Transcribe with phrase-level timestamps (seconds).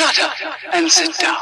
[0.00, 1.36] Shut up and sit down.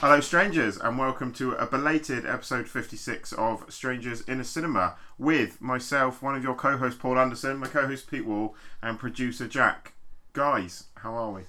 [0.00, 5.60] Hello, strangers, and welcome to a belated episode 56 of Strangers in a Cinema with
[5.60, 9.46] myself, one of your co hosts, Paul Anderson, my co host, Pete Wall, and producer,
[9.46, 9.92] Jack.
[10.32, 11.42] Guys, how are we?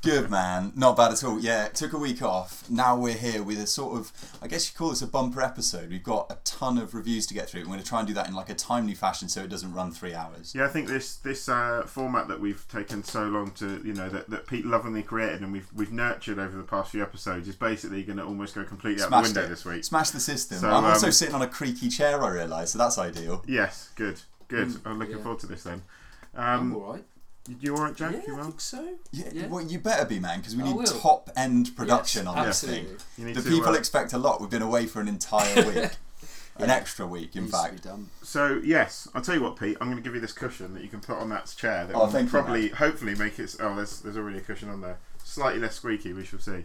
[0.00, 1.38] Good man, not bad at all.
[1.38, 2.68] Yeah, took a week off.
[2.68, 5.90] Now we're here with a sort of, I guess you call this a bumper episode.
[5.90, 7.60] We've got a ton of reviews to get through.
[7.60, 9.72] We're going to try and do that in like a timely fashion so it doesn't
[9.72, 10.54] run three hours.
[10.56, 14.08] Yeah, I think this this uh, format that we've taken so long to, you know,
[14.08, 17.54] that, that Pete lovingly created and we've we've nurtured over the past few episodes is
[17.54, 19.48] basically going to almost go completely out the window it.
[19.50, 19.84] this week.
[19.84, 20.58] Smash the system.
[20.58, 23.44] So, I'm also um, sitting on a creaky chair, I realise, so that's ideal.
[23.46, 24.74] Yes, good, good.
[24.84, 25.22] I'm looking yeah.
[25.22, 25.82] forward to this then.
[26.34, 27.04] I'm Um, all right.
[27.48, 28.12] You, you all right, Jack?
[28.12, 28.44] Yeah, you I well?
[28.46, 28.88] think so.
[29.12, 29.46] Yeah, Yeah.
[29.48, 30.84] well, you better be, man, because we I need will.
[30.84, 32.86] top end production Yes, on this thing.
[33.18, 34.40] You The to, people uh, expect a lot.
[34.40, 35.90] We've been away for an entire week.
[36.58, 37.98] An extra week, in Needs to be fact.
[38.22, 39.76] So yes, I'll tell you what, Pete.
[39.80, 41.86] I'm going to give you this cushion that you can put on that chair.
[41.86, 43.56] That Oh, will thank you, probably, hopefully, make it.
[43.58, 44.98] Oh, there's there's already a cushion on there.
[45.24, 46.12] Slightly less squeaky.
[46.12, 46.62] We shall see.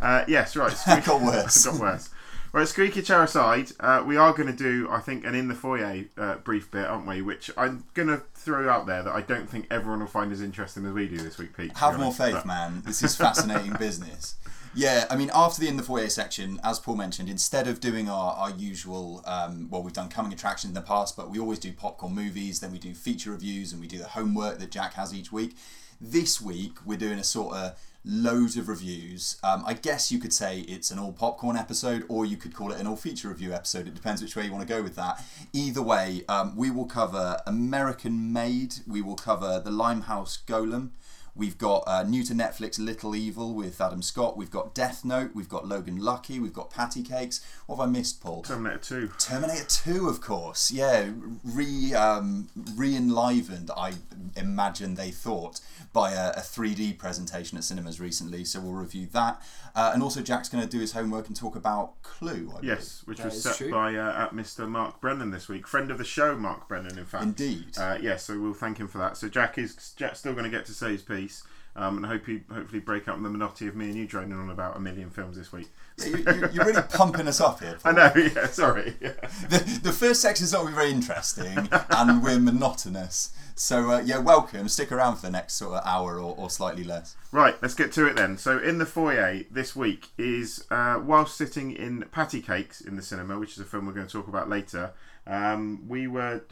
[0.00, 0.72] Uh, yes, right.
[0.76, 1.66] Squeaky, Got worse.
[1.66, 2.08] got worse.
[2.50, 5.54] Right, squeaky chair aside, uh, we are going to do, I think, an in the
[5.54, 7.20] foyer uh, brief bit, aren't we?
[7.20, 10.40] Which I'm going to throw out there that I don't think everyone will find as
[10.40, 11.76] interesting as we do this week, Pete.
[11.76, 12.82] Have more faith, but- man.
[12.86, 14.36] This is fascinating business.
[14.74, 18.08] Yeah, I mean, after the in the foyer section, as Paul mentioned, instead of doing
[18.08, 21.58] our, our usual, um, well, we've done coming attractions in the past, but we always
[21.58, 24.94] do popcorn movies, then we do feature reviews, and we do the homework that Jack
[24.94, 25.56] has each week.
[26.00, 29.36] This week, we're doing a sort of loads of reviews.
[29.44, 32.72] Um, I guess you could say it's an all popcorn episode, or you could call
[32.72, 33.86] it an all feature review episode.
[33.86, 35.22] It depends which way you want to go with that.
[35.52, 40.90] Either way, um, we will cover American Made, we will cover The Limehouse Golem.
[41.38, 44.36] We've got uh, new to Netflix Little Evil with Adam Scott.
[44.36, 45.30] We've got Death Note.
[45.34, 46.40] We've got Logan Lucky.
[46.40, 47.38] We've got Patti Cake$.
[47.66, 48.42] What have I missed, Paul?
[48.42, 49.10] Terminator 2.
[49.20, 50.72] Terminator 2, of course.
[50.72, 51.10] Yeah,
[51.44, 53.92] re um, re-enlivened, I
[54.36, 55.60] imagine they thought,
[55.92, 58.44] by a, a 3D presentation at cinemas recently.
[58.44, 59.42] So we'll review that.
[59.74, 62.52] Uh, and also, Jack's going to do his homework and talk about Clue.
[62.56, 63.70] I Yes, which That was set true.
[63.70, 64.68] by uh, at Mr.
[64.68, 67.24] Mark Brennan this week, friend of the show, Mark Brennan, in fact.
[67.24, 67.76] Indeed.
[67.78, 69.16] Uh, yes, so we'll thank him for that.
[69.16, 71.44] So Jack is Jack's still going to get to say his piece,
[71.78, 74.50] um, and hope he hopefully break up the monotony of me and you droning on
[74.50, 75.68] about a million films this week.
[75.96, 76.26] believe.
[76.26, 77.78] You, you, you're really pumping us up here.
[77.84, 78.96] I know, yeah, sorry.
[79.00, 79.12] Yeah.
[79.48, 83.32] the, the first section's not going to be very interesting and we're monotonous.
[83.54, 84.68] So, uh, yeah, welcome.
[84.68, 87.14] Stick around for the next sort of hour or, or slightly less.
[87.30, 88.38] Right, let's get to it then.
[88.38, 93.02] So in the foyer this week is uh, whilst sitting in Patti Cake$ in the
[93.02, 94.92] cinema, which is a film we're going to talk about later.
[95.28, 96.42] Um, we were,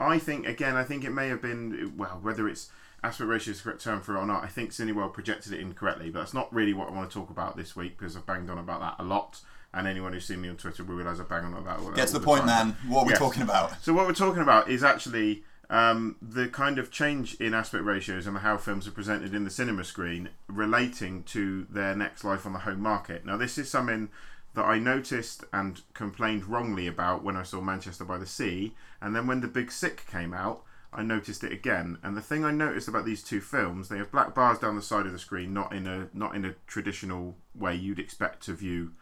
[0.00, 2.70] I think, again, I think it may have been well, whether it's
[3.02, 4.42] aspect ratio is the correct term for it or not.
[4.42, 7.30] I think Cineworld projected it incorrectly, but that's not really what I want to talk
[7.30, 9.40] about this week because I've banged on about that a lot.
[9.72, 11.94] And anyone who's seen me on Twitter will realise I bang on about that.
[11.94, 12.68] Get to all the point, time.
[12.68, 12.76] man.
[12.88, 13.18] What are we Yes.
[13.18, 13.80] talking about?
[13.82, 18.26] So what we're talking about is actually um, the kind of change in aspect ratios
[18.26, 22.54] and how films are presented in the cinema screen relating to their next life on
[22.54, 23.24] the home market.
[23.26, 24.08] Now this is something
[24.54, 29.14] that I noticed and complained wrongly about when I saw Manchester by the Sea, and
[29.14, 30.62] then when The Big Sick came out,
[30.92, 31.98] I noticed it again.
[32.02, 34.82] And the thing I noticed about these two films, they have black bars down the
[34.82, 38.54] side of the screen, not in a not in a traditional way you'd expect to
[38.54, 38.92] view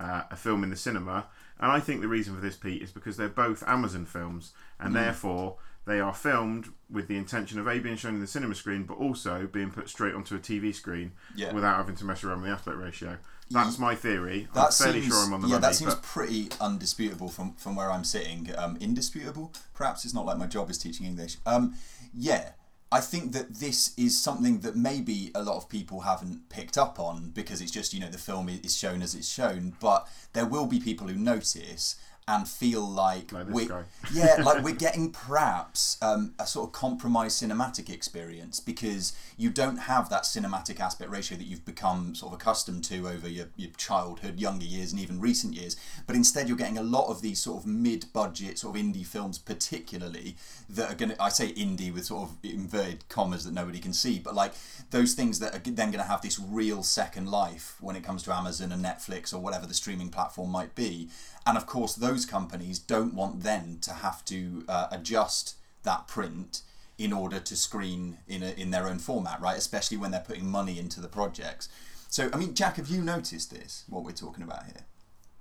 [0.00, 1.26] uh, a film in the cinema.
[1.58, 4.94] And I think the reason for this, Pete, is because they're both Amazon films, and
[4.94, 8.82] therefore they are filmed with the intention of a being shown in the cinema screen,
[8.82, 11.52] but also being put straight onto a TV screen Yeah.
[11.54, 13.18] without having to mess around with the aspect ratio.
[13.50, 14.48] That's my theory.
[14.54, 15.62] I'm That fairly seems, sure I'm on the yeah, money.
[15.62, 18.50] that seems but pretty undisputable from, from where I'm sitting.
[18.56, 19.52] Um, indisputable?
[19.74, 21.36] Perhaps it's not like my job is teaching English.
[21.46, 21.74] Um,
[22.12, 22.50] yeah,
[22.90, 26.98] I think that this is something that maybe a lot of people haven't picked up
[26.98, 30.46] on because it's just, you know, the film is shown as it's shown, but there
[30.46, 31.96] will be people who notice
[32.28, 33.68] and feel like, Like we
[34.12, 39.76] yeah like we're getting perhaps um, a sort of compromised cinematic experience because you don't
[39.76, 43.70] have that cinematic aspect ratio that you've become sort of accustomed to over your, your
[43.76, 45.76] childhood, younger years, and even recent years.
[46.06, 49.38] But instead, you're getting a lot of these sort of mid-budget, sort of indie films,
[49.38, 50.36] particularly
[50.68, 51.22] that are going to.
[51.22, 54.52] I say indie with sort of inverted commas that nobody can see, but like
[54.90, 58.24] those things that are then going to have this real second life when it comes
[58.24, 61.08] to Amazon and Netflix or whatever the streaming platform might be.
[61.46, 65.54] And of course, those companies don't want then to have to uh, adjust
[65.84, 66.62] that print
[66.98, 69.56] in order to screen in a, in their own format, right?
[69.56, 71.68] Especially when they're putting money into the projects.
[72.08, 73.84] So, I mean, Jack, have you noticed this?
[73.88, 74.84] What we're talking about here?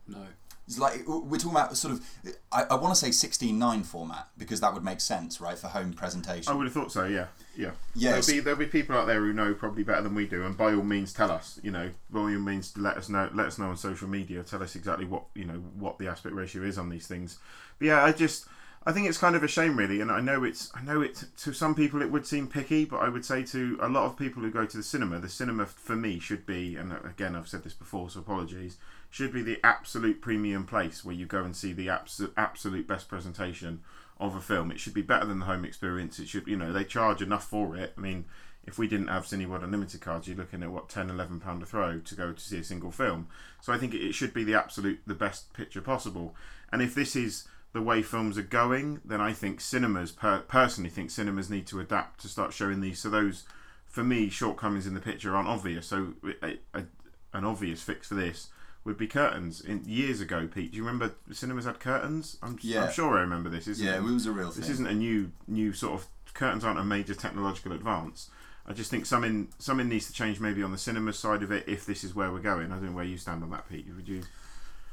[0.07, 0.27] No.
[0.67, 2.05] It's like we're talking about sort of.
[2.51, 5.67] I, I want to say sixteen nine format because that would make sense, right, for
[5.67, 6.51] home presentation.
[6.51, 7.05] I would have thought so.
[7.05, 7.71] Yeah, yeah.
[7.93, 8.25] Yes.
[8.25, 10.57] There'll be there'll be people out there who know probably better than we do, and
[10.57, 11.59] by all means, tell us.
[11.61, 13.29] You know, by all means, let us know.
[13.33, 14.41] Let us know on social media.
[14.41, 17.37] Tell us exactly what you know what the aspect ratio is on these things.
[17.77, 18.47] But yeah, I just.
[18.87, 20.71] I think it's kind of a shame, really, and I know it's.
[20.75, 23.79] I know it to some people it would seem picky, but I would say to
[23.81, 26.75] a lot of people who go to the cinema, the cinema for me should be,
[26.75, 28.77] and again I've said this before, so apologies,
[29.15, 33.07] should be the absolute premium place where you go and see the absolute absolute best
[33.07, 33.79] presentation
[34.19, 34.69] of a film.
[34.71, 36.19] It should be better than the home experience.
[36.19, 37.93] It should, you know, they charge enough for it.
[37.97, 38.25] I mean,
[38.65, 41.65] if we didn't have Cineworld Unlimited cards, you're looking at what 10, 11 pound a
[41.65, 43.29] throw to go to see a single film.
[43.61, 46.35] So I think it should be the absolute the best picture possible.
[46.73, 50.89] And if this is the way films are going, then I think cinemas, per- personally,
[50.89, 52.99] think cinemas need to adapt to start showing these.
[52.99, 53.45] So those,
[53.85, 55.87] for me, shortcomings in the picture aren't obvious.
[55.87, 56.83] So a, a,
[57.31, 58.49] an obvious fix for this
[58.85, 59.59] would be curtains.
[59.59, 62.37] In years ago, Pete, do you remember cinemas had curtains?
[62.41, 62.85] I'm, Yeah.
[62.85, 63.67] I'm sure I remember this.
[63.67, 63.97] Isn't yeah, it?
[63.97, 64.61] it was a real thing.
[64.61, 68.29] This isn't a new new sort of curtains aren't a major technological advance.
[68.67, 71.67] I just think something something needs to change maybe on the cinema side of it
[71.67, 72.71] if this is where we're going.
[72.71, 73.87] I don't know where you stand on that, Pete.
[73.95, 74.21] Would you?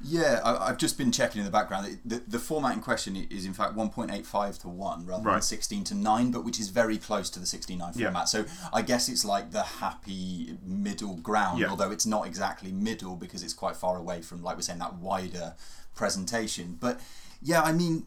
[0.05, 1.99] Yeah, I, I've just been checking in the background.
[2.05, 5.95] The, the, format in question is in fact 1.85 to 1 rather than 16 to
[5.95, 8.07] 9, but which is very close to the 69 Yeah.
[8.07, 8.29] format.
[8.29, 11.69] So I guess it's like the happy middle ground, Yeah.
[11.69, 14.95] although it's not exactly middle because it's quite far away from, like we're saying, that
[14.95, 15.55] wider
[15.95, 16.77] presentation.
[16.81, 17.01] But
[17.41, 18.07] yeah, I mean,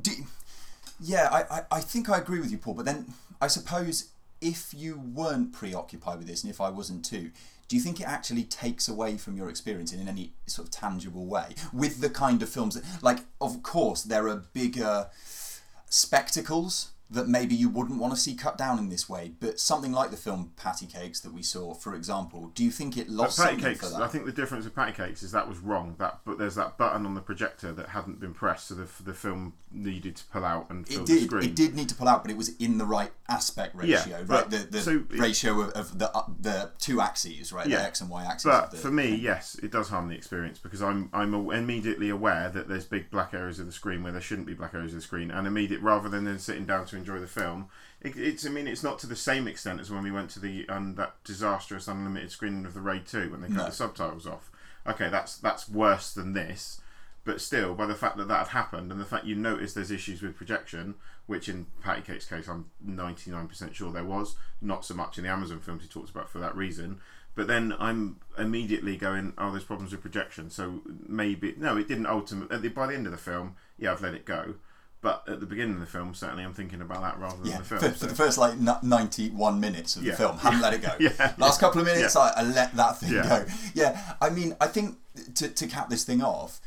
[0.00, 0.12] do,
[1.00, 4.08] yeah, I, I, I think I agree with you, Paul, but then I suppose
[4.40, 7.30] if you weren't preoccupied with this and if I wasn't too,
[7.68, 11.26] do you think it actually takes away from your experience in any sort of tangible
[11.26, 15.08] way with the kind of films that, like, of course, there are bigger
[15.88, 19.92] spectacles that maybe you wouldn't want to see cut down in this way, but something
[19.92, 23.14] like the film Patti Cake$ that we saw, for example, do you think it But
[23.14, 23.80] lost patty something cakes.
[23.80, 24.02] for that?
[24.02, 25.96] I think the difference with patti cake$ is that was wrong.
[25.98, 29.12] That but there's that button on the projector that hadn't been pressed, so the, the
[29.14, 31.24] film needed to pull out and fill it the did.
[31.24, 31.44] screen.
[31.44, 34.24] It did need to pull out, but it was in the right aspect Yeah, ratio,
[34.26, 34.50] but- right?
[34.50, 37.66] The the so ratio of, of the uh, the two axes, right?
[37.66, 37.78] Yeah.
[37.78, 38.44] The x and y axes.
[38.50, 42.48] But the for me, yes, it does harm the experience because I'm I'm immediately aware
[42.48, 44.98] that there's big black areas of the screen where there shouldn't be black areas of
[45.00, 47.68] the screen, and immediate rather than then sitting down to enjoy the film,
[48.00, 50.40] it, it's I mean it's not to the same extent as when we went to
[50.40, 53.64] the um, that disastrous unlimited screening of the Raid Two when they cut No.
[53.66, 54.50] the subtitles off.
[54.86, 56.80] Okay, that's that's worse than this,
[57.24, 59.90] but still, by the fact that that had happened and the fact you notice there's
[59.90, 60.94] issues with projection,
[61.26, 65.30] which in Patty Cake's case I'm 99% sure there was, not so much in the
[65.30, 67.00] Amazon films he talks about for that reason.
[67.36, 70.50] But then I'm immediately going, oh, there's problems with projection.
[70.50, 72.68] So maybe no, it didn't ultimately.
[72.68, 74.54] By the end of the film, yeah, I've let it go.
[75.04, 77.58] But at the beginning of the film, certainly I'm thinking about that rather than yeah,
[77.58, 77.80] the film.
[77.82, 80.12] for, for so- the first like n- 91 minutes of Yeah.
[80.12, 80.92] the film, haven't let it go.
[80.98, 81.34] Yeah.
[81.36, 82.16] Last couple of minutes.
[82.16, 83.44] I, I let that thing go.
[83.74, 84.96] Yeah, I mean, I think
[85.34, 86.58] to, to cap this thing off,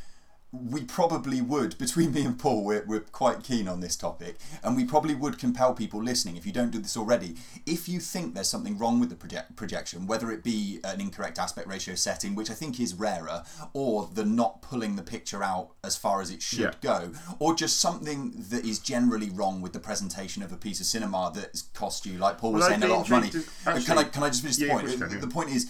[0.61, 4.75] we probably would, between me and Paul, we're, we're quite keen on this topic, and
[4.75, 8.33] we probably would compel people listening, if you don't do this already, if you think
[8.33, 12.35] there's something wrong with the project, projection, whether it be an incorrect aspect ratio setting,
[12.35, 13.43] which I think is rarer,
[13.73, 16.71] or the not pulling the picture out as far as it should Yeah.
[16.81, 20.85] go, or just something that is generally wrong with the presentation of a piece of
[20.85, 23.29] cinema that's cost you, like Paul was Well, saying, a lot of money.
[23.29, 25.21] to- can I can I just finish the Yeah, of point?
[25.21, 25.67] The point is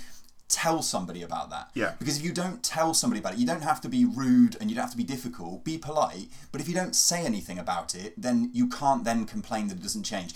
[0.57, 1.69] tell somebody about that.
[1.75, 1.93] Yeah.
[1.99, 4.71] Because if you don't tell somebody about it, you don't have to be rude and
[4.71, 5.63] you don't have to be difficult.
[5.63, 6.29] Be polite.
[6.51, 9.83] But if you don't say anything about it, then you can't then complain that it
[9.83, 10.33] doesn't change.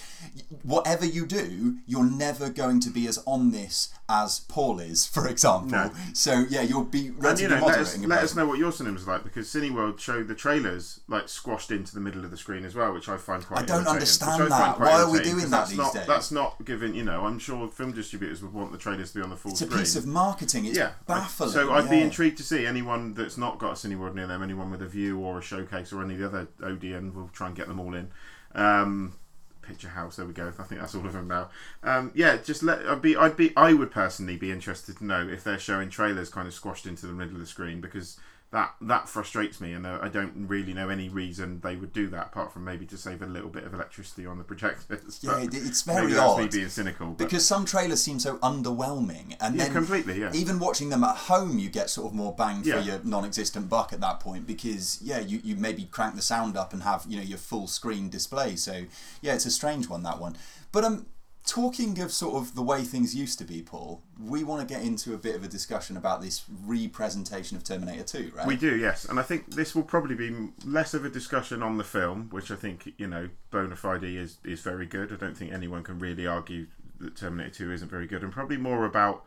[0.61, 5.27] Whatever you do, you're never going to be as on this as Paul is, for
[5.27, 5.71] example.
[5.71, 5.91] No.
[6.13, 8.71] So yeah, you'll be And relatively you know, let us, let us know what your
[8.71, 12.63] cinema's like because Cineworld showed the trailers like squashed into the middle of the screen
[12.63, 13.61] as well, which I find quite.
[13.61, 14.79] I don't understand I that.
[14.79, 16.05] Why are we doing that these not, days?
[16.05, 16.93] That's not given.
[16.93, 19.51] You know, I'm sure film distributors would want the trailers to be on the full
[19.51, 19.79] It's a screen.
[19.79, 20.65] piece of marketing.
[20.65, 21.49] It's yeah, I- baffling.
[21.49, 24.71] So I'd be intrigued to see anyone that's not got a Cineworld near them, anyone
[24.71, 27.13] with a Vue or a showcase or any of the other Odeon.
[27.13, 28.11] We'll try and get them all in.
[28.53, 29.13] Um,
[29.61, 30.15] Picture House.
[30.15, 30.51] There we go.
[30.57, 31.49] I think that's all of them now.
[31.83, 32.85] Um, yeah, just let.
[32.87, 33.15] I'd be.
[33.15, 33.55] I'd be.
[33.55, 37.05] I would personally be interested to know if they're showing trailers kind of squashed into
[37.05, 38.17] the middle of the screen because
[38.51, 42.07] that that frustrates me, and uh, I don't really know any reason they would do
[42.09, 45.19] that apart from maybe to save a little bit of electricity on the projectors.
[45.21, 46.51] Yeah, it- it's maybe very odd.
[46.51, 47.07] being cynical.
[47.11, 50.31] But Because some trailers seem so underwhelming, and Yeah, then completely, yeah.
[50.33, 52.79] even watching them at home, you get sort of more bang for Yeah.
[52.81, 56.73] your non-existent buck at that point because yeah, you, you maybe crank the sound up
[56.73, 58.57] and have you know your full screen display.
[58.57, 58.83] So
[59.21, 60.35] yeah, it's a strange one that one.
[60.73, 61.05] But um,
[61.51, 64.85] talking of sort of the way things used to be, Paul, we want to get
[64.85, 68.47] into a bit of a discussion about this re-presentation of Terminator Two, right?
[68.47, 71.77] We do, yes, and I think this will probably be less of a discussion on
[71.77, 75.11] the film, which I think you know bona fide is is very good.
[75.11, 76.67] I don't think anyone can really argue
[77.01, 79.25] that Terminator Two isn't very good, and probably more about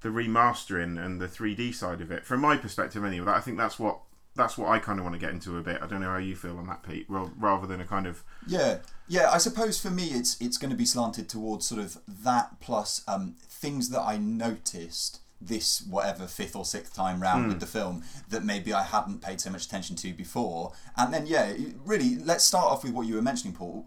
[0.00, 2.24] the remastering and the 3D side of it.
[2.24, 4.00] From my perspective, anyway, I think that's what
[4.34, 5.80] that's what I kind of want to get into a bit.
[5.82, 7.06] I don't know how you feel on that, Pete.
[7.08, 9.30] Ra- Rather than a kind of Yeah, yeah.
[9.30, 13.02] I suppose for me, it's it's going to be slanted towards sort of that plus
[13.06, 18.04] um, things that I noticed this whatever fifth or sixth time round with the film
[18.28, 20.72] that maybe I hadn't paid so much attention to before.
[20.96, 21.52] And then yeah,
[21.84, 23.86] really, let's start off with what you were mentioning, Paul.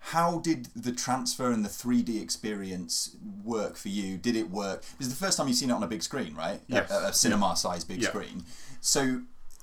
[0.00, 4.18] How did the transfer and the 3D experience work for you?
[4.18, 4.84] Did it work?
[4.92, 6.60] Because the first time you've seen it on a big screen, right?
[6.68, 6.90] Yes.
[6.90, 8.08] A, a cinema-sized big Yeah.
[8.08, 8.44] screen.
[8.80, 9.22] So,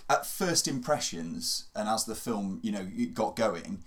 [0.10, 3.84] at first impressions, and as the film, you know, got going,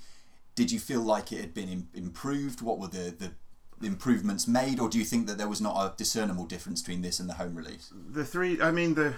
[0.55, 2.63] did you feel like it had been Im- improved?
[2.63, 3.33] What were the, the
[3.83, 7.21] improvements made, or do you think that there was not a discernible difference between this
[7.21, 7.93] and the home release?
[8.11, 8.61] the three.
[8.61, 9.15] I mean the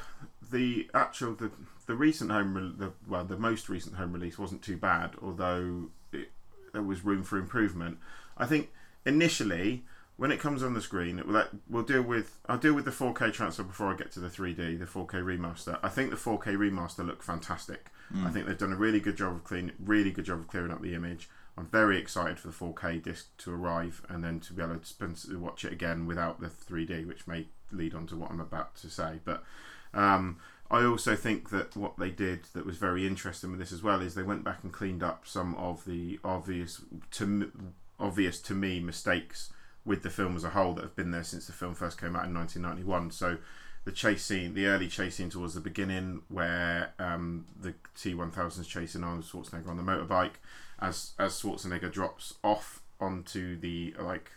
[0.50, 1.50] the actual the
[1.86, 5.90] the recent home re- the well the most recent home release wasn't too bad, although
[6.12, 6.30] it,
[6.72, 7.98] there was room for improvement.
[8.36, 8.70] I think
[9.06, 9.84] initially
[10.18, 12.38] when it comes on the screen, will, that- we'll deal with.
[12.48, 15.78] I'll deal with the 4K transfer before I get to the 3D, the 4K remaster.
[15.82, 17.86] I think the 4K remaster looked fantastic.
[18.24, 20.72] I think they've done a really good job of clean, really good job of clearing
[20.72, 21.28] up the image.
[21.58, 24.86] I'm very excited for the 4K disc to arrive and then to be able to
[24.86, 28.74] spend, watch it again without the 3D, which may lead on to what I'm about
[28.76, 29.20] to say.
[29.24, 29.44] But
[29.92, 30.38] um,
[30.70, 34.00] I also think that what they did that was very interesting with this as well
[34.00, 36.80] is they went back and cleaned up some of the obvious
[37.12, 37.52] to
[38.00, 39.52] obvious to me mistakes
[39.88, 42.14] with the film as a whole that have been there since the film first came
[42.14, 43.10] out in 1991.
[43.10, 43.38] So
[43.84, 48.66] the chase scene, the early chase scene towards the beginning, where um, the T1000 is
[48.66, 50.34] chasing Arnold Schwarzenegger on the motorbike,
[50.78, 54.30] as as Schwarzenegger drops off onto the like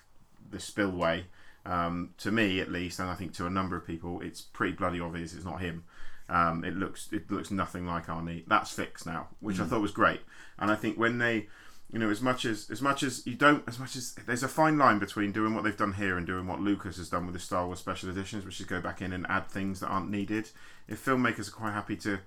[0.50, 1.26] the spillway.
[1.66, 4.74] Um, to me, at least, and I think to a number of people, it's pretty
[4.74, 5.84] bloody obvious it's not him.
[6.30, 8.46] Um, it looks it looks nothing like Arnie.
[8.48, 10.22] That's fixed now, which I thought was great.
[10.58, 11.48] And I think when they,
[11.92, 14.48] you know, as much as as much as you don't, as much as there's a
[14.48, 17.34] fine line between doing what they've done here and doing what Lucas has done with
[17.34, 20.10] the Star Wars special editions, which is go back in and add things that aren't
[20.10, 20.50] needed.
[20.88, 22.20] If filmmakers are quite happy to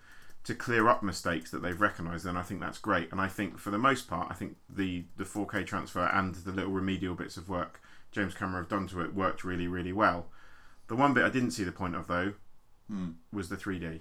[0.45, 3.11] to clear up mistakes that they've recognised, then I think that's great.
[3.11, 6.53] And I think for the most part, I think the the 4K transfer and the
[6.53, 7.81] little remedial bits of work
[8.13, 10.27] James Cameron have done to it worked really really well.
[10.89, 12.35] The one bit I didn't see the point of though
[12.89, 13.13] hmm.
[13.33, 14.01] was the 3D.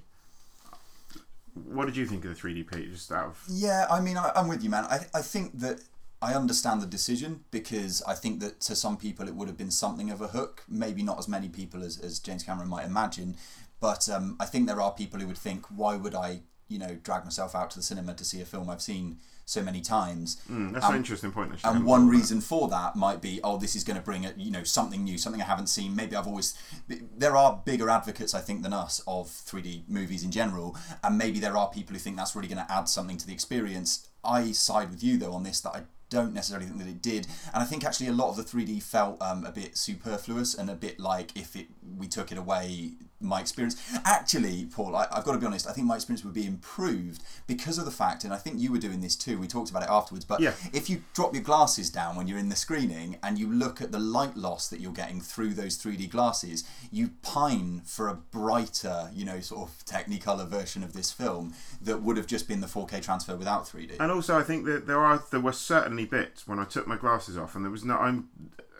[1.54, 2.92] What did you think of the 3D, Pete?
[2.92, 4.86] Just out of Yeah, I mean, I, I'm with you, man.
[4.86, 5.82] I, I think that
[6.22, 9.72] I understand the decision because I think that to some people it would have been
[9.72, 10.64] something of a hook.
[10.68, 13.36] Maybe not as many people as, as James Cameron might imagine,
[13.80, 16.98] but um, I think there are people who would think, why would I, you know,
[17.04, 20.42] drag myself out to the cinema to see a film I've seen so many times?
[20.50, 21.54] Mm, that's an interesting point.
[21.64, 24.52] And one reason for that might be, oh, this is going to bring a, you
[24.52, 25.96] know something new, something I haven't seen.
[25.96, 26.58] Maybe I've always.
[26.88, 31.40] There are bigger advocates, I think, than us of 3D movies in general, and maybe
[31.40, 34.08] there are people who think that's really going to add something to the experience.
[34.24, 37.28] I side with you though on this that I don't necessarily think that it did,
[37.54, 40.70] and I think actually a lot of the 3D felt um, a bit superfluous and
[40.70, 41.68] a bit like if it
[41.98, 42.92] we took it away,
[43.24, 43.76] my experience.
[44.06, 45.68] Actually, Paul, I, I've got to be honest.
[45.68, 48.72] I think my experience would be improved because of the fact, and I think you
[48.72, 49.38] were doing this too.
[49.40, 50.54] We talked about it afterwards, but Yeah.
[50.74, 53.92] if you drop your glasses down when you're in the screening and you look at
[53.92, 59.10] the light loss that you're getting through those 3D glasses, you pine for a brighter,
[59.14, 62.68] you know, sort of Technicolor version of this film that would have just been the
[62.68, 63.98] 4K transfer without 3D.
[64.00, 66.98] And also, I think that there are there were certainly bits when I took my
[66.98, 67.96] glasses off, and there was no.
[67.98, 68.30] I'm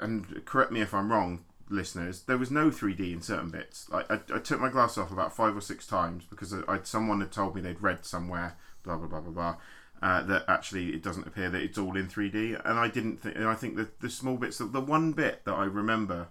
[0.02, 2.24] and correct me if I'm wrong, listeners.
[2.24, 3.90] There was no 3D in certain bits.
[3.90, 6.80] Like I, I took my glasses off about five or six times because I, I
[6.84, 9.56] someone had told me they'd read somewhere, blah blah blah blah blah.
[10.02, 13.36] Uh, that actually it doesn't appear that it's all in 3D, and I didn't think.
[13.36, 16.28] And I think that the small bits, the one bit that I remember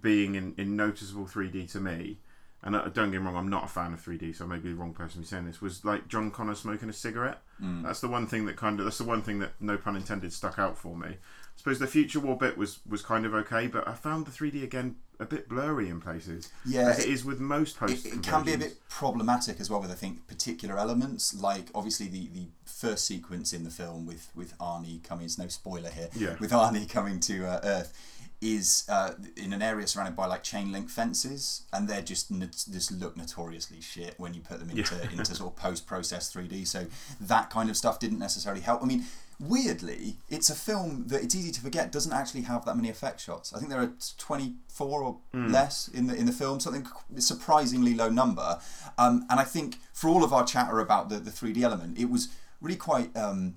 [0.00, 2.18] being in, in noticeable 3D to me,
[2.62, 4.58] and uh, don't get me wrong, I'm not a fan of 3D, so I may
[4.58, 5.60] be the wrong person to be saying this.
[5.60, 7.42] Was like John Connor smoking a cigarette.
[7.82, 10.32] That's the one thing that kind of that's the one thing that no pun intended
[10.32, 11.16] stuck out for me.
[11.54, 14.30] I suppose the Future War bit was was kind of okay, but I found the
[14.30, 16.50] 3D again a bit blurry in places.
[16.66, 18.04] Yeah, as it is with most post.
[18.04, 21.66] it, it can be a bit problematic as well with I think particular elements like
[21.74, 25.90] obviously the, the first sequence in the film with with Arnie coming it's no spoiler
[25.90, 26.34] here Yeah.
[26.40, 28.08] with Arnie coming to uh, Earth
[28.40, 32.50] is uh, in an area surrounded by like chain link fences and they're just n-
[32.50, 36.66] just look notoriously shit when you put them into into sort of post processed 3D
[36.66, 36.86] so
[37.20, 39.04] that kind of stuff didn't necessarily help I mean
[39.40, 43.20] weirdly it's a film that it's easy to forget doesn't actually have that many effect
[43.20, 43.52] shots.
[43.54, 46.86] I think there are 24 or less in the in the film something
[47.18, 48.58] surprisingly low number.
[48.98, 52.08] Um, and I think for all of our chatter about the, the 3D element it
[52.10, 52.28] was
[52.60, 53.56] really quite um,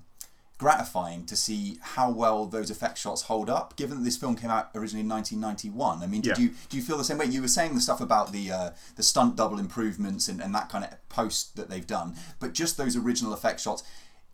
[0.58, 4.50] gratifying to see how well those effect shots hold up given that this film came
[4.50, 6.44] out originally in 1991 I mean did Yeah.
[6.44, 7.26] you do you feel the same way?
[7.26, 10.70] You were saying the stuff about the uh, the stunt double improvements and, and that
[10.70, 13.82] kind of post that they've done but just those original effect shots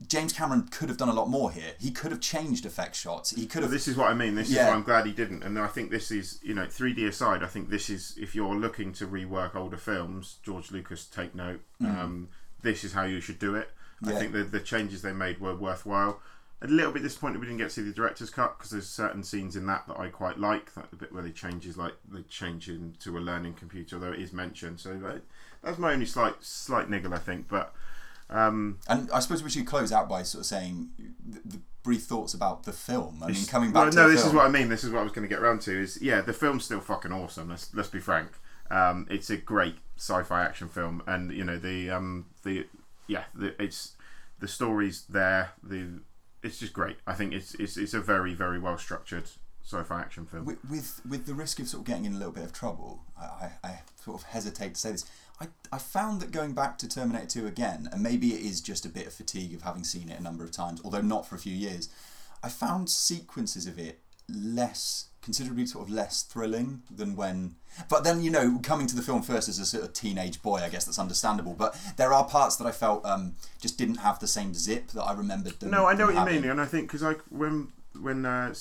[0.09, 1.73] James Cameron could have done a lot more here.
[1.79, 3.31] He could have changed effect shots.
[3.31, 3.71] He could have.
[3.71, 4.35] This is what I mean.
[4.35, 5.43] This is why I'm glad he didn't.
[5.43, 8.55] And I think this is, you know, 3D aside, I think this is, if you're
[8.55, 11.61] looking to rework older films, George Lucas, take note.
[11.81, 11.99] Mm.
[11.99, 12.29] Um,
[12.63, 13.71] this is how you should do it.
[14.05, 16.21] I think the the changes they made were worthwhile.
[16.61, 19.25] A little bit disappointed we didn't get to see the director's cut because there's certain
[19.25, 20.75] scenes in that that I quite like.
[20.75, 24.21] That the bit where they changes like they change into a learning computer, although it
[24.21, 24.81] is mentioned.
[24.81, 25.23] So that,
[25.63, 27.49] that's my only slight slight niggle, I think.
[27.49, 27.75] But
[28.33, 30.91] um, And I suppose we should close out by sort of saying
[31.25, 33.23] the, the brief thoughts about the film.
[33.23, 34.31] I mean, coming back well, no, this film.
[34.31, 34.69] is what I mean.
[34.69, 35.79] This is what I was going to get around to.
[35.79, 37.51] Is yeah, the film's still fucking awesome.
[37.51, 38.31] Let's let's be frank.
[38.71, 42.67] Um, it's a great sci-fi action film, and you know the um, the
[43.07, 43.93] yeah, the, it's
[44.39, 45.53] the story's there.
[45.63, 46.01] The
[46.43, 46.97] it's just great.
[47.07, 49.29] I think it's it's it's a very very well structured
[49.65, 50.45] sci-fi action film.
[50.45, 53.05] with, with with the risk of sort of getting in a little bit of trouble,
[53.21, 55.05] I, I, I sort of hesitate to say this.
[55.43, 58.87] I, I found that going back to Terminator 2 again, and maybe it is just
[58.87, 61.35] a bit of fatigue of having seen it a number of times, although not for
[61.35, 61.89] a few years,
[62.43, 67.57] I found sequences of it less, considerably sort of less thrilling than when.
[67.89, 70.59] But then, you know, coming to the film first as a sort of teenage boy,
[70.59, 71.55] I guess that's understandable.
[71.55, 75.03] But there are parts that I felt um, just didn't have the same zip that
[75.03, 75.71] I remembered them.
[75.71, 77.69] No, I know what you mean, and I think because I when
[78.01, 78.55] when uh,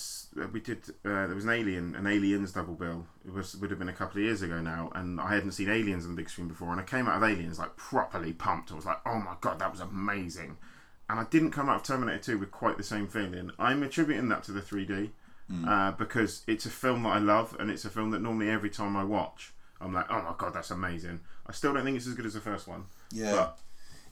[0.52, 3.06] we did uh, there was an Alien an Aliens double bill.
[3.26, 5.70] It was would have been a couple of years ago now, and I hadn't seen
[5.70, 8.72] Aliens on the big screen before, and I came out of Aliens like properly pumped.
[8.72, 10.58] I was like, oh my god, that was amazing,
[11.10, 13.52] and I didn't come out of Terminator Two with quite the same feeling.
[13.60, 15.12] I'm attributing that to the 3D.
[15.68, 18.70] Uh, because it's a film that I love, and it's a film that normally every
[18.70, 21.20] time I watch, I'm like, oh my god, that's amazing.
[21.46, 22.86] I still don't think it's as good as the first one.
[23.12, 23.32] Yeah.
[23.32, 23.60] But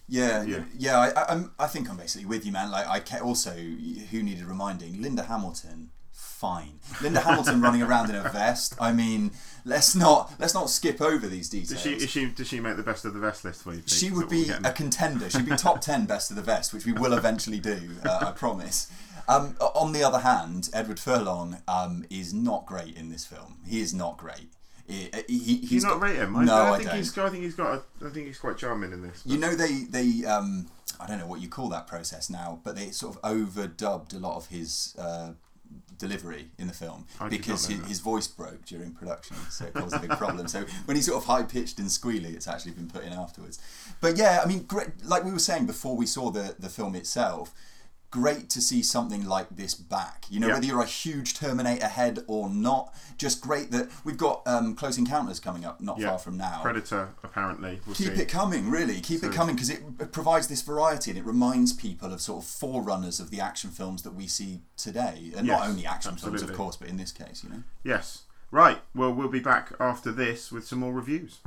[0.10, 0.64] Yeah, Yeah.
[0.78, 0.98] yeah.
[1.00, 2.72] I, I, I'm, I think I'm basically with you, man.
[2.72, 5.02] Like, I ca- also, who needed reminding?
[5.02, 6.80] Linda Hamilton, fine.
[7.02, 8.76] Linda Hamilton running around in a vest.
[8.80, 9.32] I mean,
[9.66, 11.82] let's not let's not skip over these does details.
[11.82, 13.84] she, is she does she make the best of the best list for you?
[13.86, 15.30] She would that what we're be a contender.
[15.30, 17.80] She'd be top ten best of the vest, which we will eventually do.
[18.06, 18.90] Uh, I promise.
[19.28, 23.58] Um, on the other hand, Edward Furlong um, is not great in this film.
[23.68, 24.50] He is not great.
[24.90, 26.36] He, he, Do you he's not got- rate him?
[26.36, 26.98] I, No, I, I, think don't.
[26.98, 27.18] he's.
[27.18, 27.84] I think he's got.
[28.02, 29.22] A, I think he's quite charming in this.
[29.26, 30.68] You know they they um
[31.00, 34.18] I don't know what you call that process now, but they sort of overdubbed a
[34.20, 35.32] lot of his uh,
[35.98, 39.96] delivery in the film I because his, his voice broke during production, so it caused
[39.96, 40.48] a big problem.
[40.48, 43.60] So when he's sort of high pitched and squealy, it's actually been put in afterwards.
[44.02, 46.96] But yeah, I mean, great, like we were saying before we saw the the film
[46.96, 47.54] itself.
[48.12, 50.26] Great to see something like this back.
[50.32, 50.54] You know, Yeah.
[50.56, 54.98] whether you're a huge Terminator head or not, just great that we've got um, Close
[54.98, 56.10] Encounters coming up not Yeah.
[56.10, 57.82] far from now Predator, apparently.
[57.86, 58.22] We'll keep see.
[58.22, 61.72] it coming really keep So- it coming because it provides this variety and it reminds
[61.74, 65.68] people of sort of forerunners of the action films that we see today and not
[65.70, 68.24] only action films of course but in this case you know Yes.
[68.52, 68.82] Right.
[68.96, 71.38] Well, we'll be back after this with some more reviews.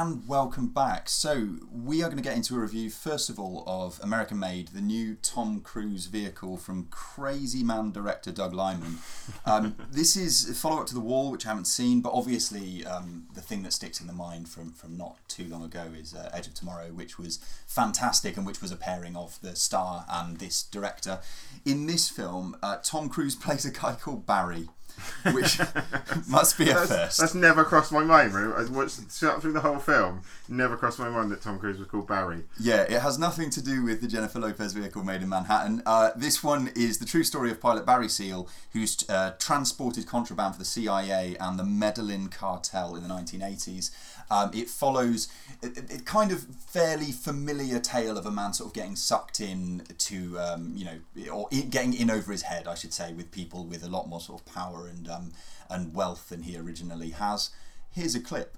[0.00, 1.08] And welcome back.
[1.08, 4.68] So we are going to get into a review first of all of american made
[4.68, 8.98] the new tom cruise vehicle from crazy man director doug liman.
[9.44, 13.26] Um, this is a follow-up to the wall which i haven't seen but obviously um,
[13.34, 16.30] the thing that sticks in the mind from, from not too long ago is uh,
[16.32, 20.36] edge of tomorrow which was fantastic and which was a pairing of the star and
[20.36, 21.18] this director.
[21.64, 24.68] In this film uh, tom cruise plays a guy called barry
[25.32, 25.58] which
[26.28, 28.32] must be a That's, first that's never crossed my mind.
[28.34, 30.22] I watched through the whole film.
[30.48, 32.44] Never crossed my mind that Tom Cruise was called Barry.
[32.58, 35.82] Yeah, it has nothing to do with the Jennifer Lopez vehicle made in Manhattan.
[35.84, 40.54] Uh, this one is the true story of pilot Barry Seal, who's uh, transported contraband
[40.54, 43.90] for the CIA and the Medellin cartel in the 1980s.
[44.30, 45.28] Um, it follows
[45.62, 49.40] a, a- a kind of fairly familiar tale of a man sort of getting sucked
[49.40, 53.12] in to, um, you know, or in, getting in over his head, I should say,
[53.12, 55.32] with people with a lot more sort of power and um,
[55.70, 57.50] and wealth than he originally has.
[57.92, 58.56] Here's a clip.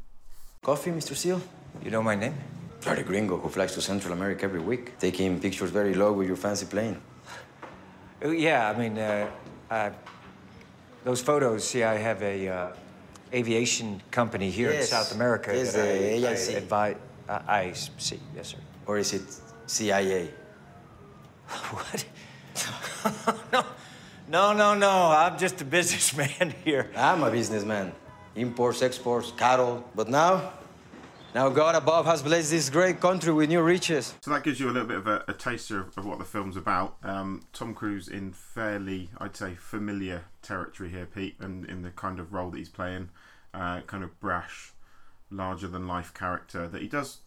[0.62, 1.16] Coffee, Mr.
[1.16, 1.40] Seal?
[1.82, 2.34] You know my name?
[2.84, 6.36] You're gringo who flies to Central America every week, taking pictures very low with your
[6.36, 7.00] fancy plane.
[8.22, 9.28] Oh, Yeah, I mean, uh,
[9.70, 9.90] uh,
[11.04, 11.64] those photos.
[11.68, 12.68] See, I have a uh,
[13.32, 15.52] aviation company here in South America.
[15.54, 16.54] yes, that the I, AIC.
[16.54, 16.96] I advise.
[17.28, 18.20] Uh, I see.
[18.34, 18.58] Yes, sir.
[18.86, 19.22] Or is it
[19.66, 20.30] CIA?
[21.72, 22.04] What?
[23.52, 23.64] no,
[24.28, 25.10] no, no, no.
[25.10, 26.90] I'm just a businessman here.
[26.96, 27.92] I'm a businessman.
[28.36, 29.84] Imports, exports, cattle.
[29.94, 30.52] But now,
[31.34, 34.14] now God above has blessed this great country with new riches.
[34.22, 36.24] So that gives you a little bit of a, a taster of, of what the
[36.24, 36.96] film's about.
[37.02, 42.18] Um, Tom Cruise in fairly, I'd say, familiar territory here, Pete, and in the kind
[42.18, 43.10] of role that he's playing,
[43.54, 44.72] uh, kind of brash,
[45.30, 47.18] larger than life character that he does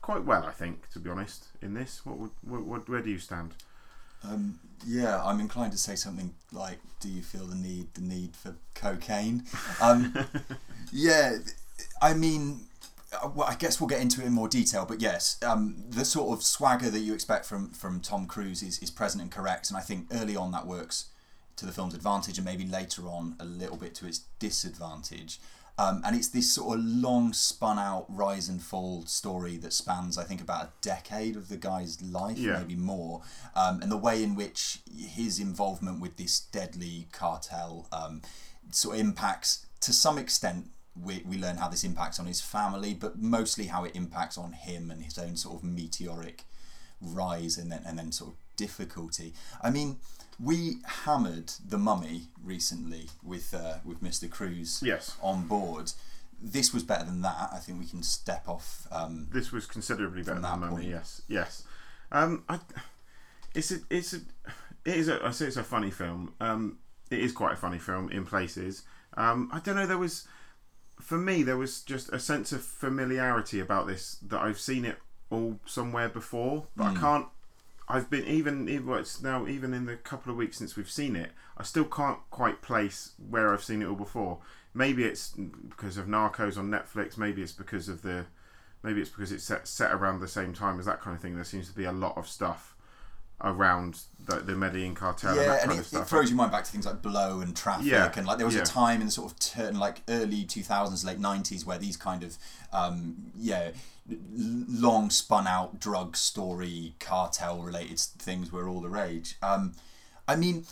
[0.00, 1.46] quite well, I think, to be honest.
[1.62, 3.54] In this, what would, what, what, where do you stand?
[4.24, 8.36] Um, yeah, I'm inclined to say something like, "Do you feel the need, the need
[8.36, 9.44] for cocaine?"
[9.80, 10.14] Um,
[10.92, 11.38] yeah,
[12.02, 12.60] I mean,
[13.34, 16.36] well, I guess we'll get into it in more detail, but yes, um, the sort
[16.36, 19.76] of swagger that you expect from from Tom Cruise is, is present and correct, and
[19.76, 21.06] I think early on that works
[21.56, 25.40] to the film's advantage and maybe later on a little bit to its disadvantage.
[25.78, 30.18] Um, and it's this sort of long spun out rise and fall story that spans,
[30.18, 32.58] I think, about a decade of the guy's life, Yeah.
[32.58, 33.22] maybe more.
[33.56, 38.20] Um, and the way in which his involvement with this deadly cartel um,
[38.70, 40.66] sort of impacts, to some extent,
[41.00, 44.52] we, we learn how this impacts on his family, but mostly how it impacts on
[44.52, 46.44] him and his own sort of meteoric
[47.00, 49.32] rise and then and then sort of difficulty.
[49.62, 49.96] I mean,
[50.38, 54.28] we hammered the Mummy recently with uh, with Mr.
[54.30, 55.16] Cruise Yes.
[55.22, 55.92] on board.
[56.42, 57.50] This was better than that.
[57.52, 58.86] I think we can step off.
[58.90, 60.74] Um, this was considerably better than that Mummy.
[60.76, 60.88] point.
[60.88, 61.64] Yes, yes.
[62.12, 62.58] Um, I,
[63.54, 64.20] it's a, it's a,
[64.84, 65.24] it is a.
[65.24, 66.32] I say it's a funny film.
[66.40, 66.78] Um,
[67.10, 68.82] it is quite a funny film in places.
[69.16, 69.86] Um, I don't know.
[69.86, 70.26] There was,
[71.02, 74.98] for me, there was just a sense of familiarity about this that I've seen it
[75.30, 77.00] all somewhere before, but I hmm.
[77.00, 77.26] can't.
[77.88, 81.16] I've been even even it's now even in the couple of weeks since we've seen
[81.16, 84.38] it, I still can't quite place where I've seen it all before.
[84.72, 85.34] Maybe it's
[85.68, 87.18] because of Narcos on Netflix.
[87.18, 88.26] Maybe it's because of the
[88.82, 91.34] maybe it's because it's set, set around the same time as that kind of thing.
[91.34, 92.76] There seems to be a lot of stuff
[93.42, 96.52] around the, the Medellin cartel and yeah, that and kind it, it throws your mind
[96.52, 98.62] back to things like Blow and Traffic, Yeah, and like there was yeah.
[98.62, 101.96] a time in the sort of turn like early two thousands, late nineties, where these
[101.96, 102.38] kind of
[102.72, 103.70] um, yeah
[104.38, 109.36] long spun out drug story cartel related things were all the rage.
[109.42, 109.74] Um,
[110.28, 110.66] I mean.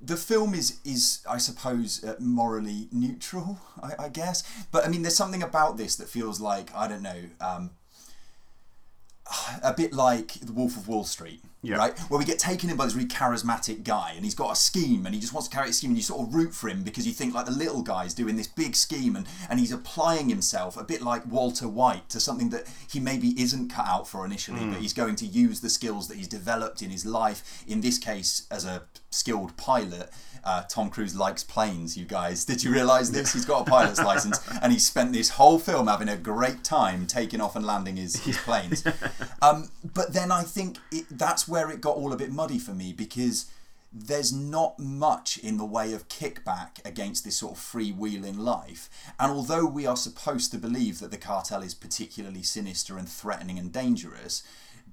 [0.00, 4.42] The film is, is I suppose, uh, morally neutral, I, I guess.
[4.70, 7.70] But I mean, there's something about this that feels like I don't know, um,
[9.62, 11.76] a bit like The Wolf of Wall Street, Yeah.
[11.76, 11.98] right?
[12.10, 15.06] Where we get taken in by this really charismatic guy, and he's got a scheme,
[15.06, 16.68] and he just wants to carry out a scheme, and you sort of root for
[16.68, 19.72] him because you think like the little guy's doing this big scheme, and and he's
[19.72, 24.06] applying himself a bit like Walter White to something that he maybe isn't cut out
[24.06, 24.72] for initially, Hmm.
[24.72, 27.64] but he's going to use the skills that he's developed in his life.
[27.66, 30.10] In this case, as a skilled pilot.
[30.44, 32.44] Uh, Tom Cruise likes planes, you guys.
[32.44, 33.32] Did you realise this?
[33.32, 37.06] He's got a pilot's license, and he spent this whole film having a great time
[37.06, 38.84] taking off and landing his, his planes.
[39.42, 42.72] Um, but then I think it, that's where it got all a bit muddy for
[42.72, 43.50] me because
[43.92, 48.88] there's not much in the way of kickback against this sort of freewheeling life.
[49.20, 53.58] And although we are supposed to believe that the cartel is particularly sinister and threatening
[53.58, 54.42] and dangerous,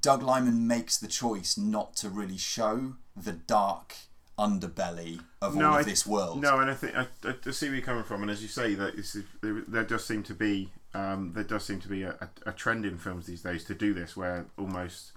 [0.01, 3.95] Doug Liman makes the choice not to really show the dark
[4.41, 6.41] underbelly of all of I- this world.
[6.41, 8.73] No, and I think I, I, see where you're coming from, and as you say,
[8.73, 12.03] that this is, there, there does seem to be um, there does seem to be
[12.03, 15.13] a, a, trend in films these days to do this, where almost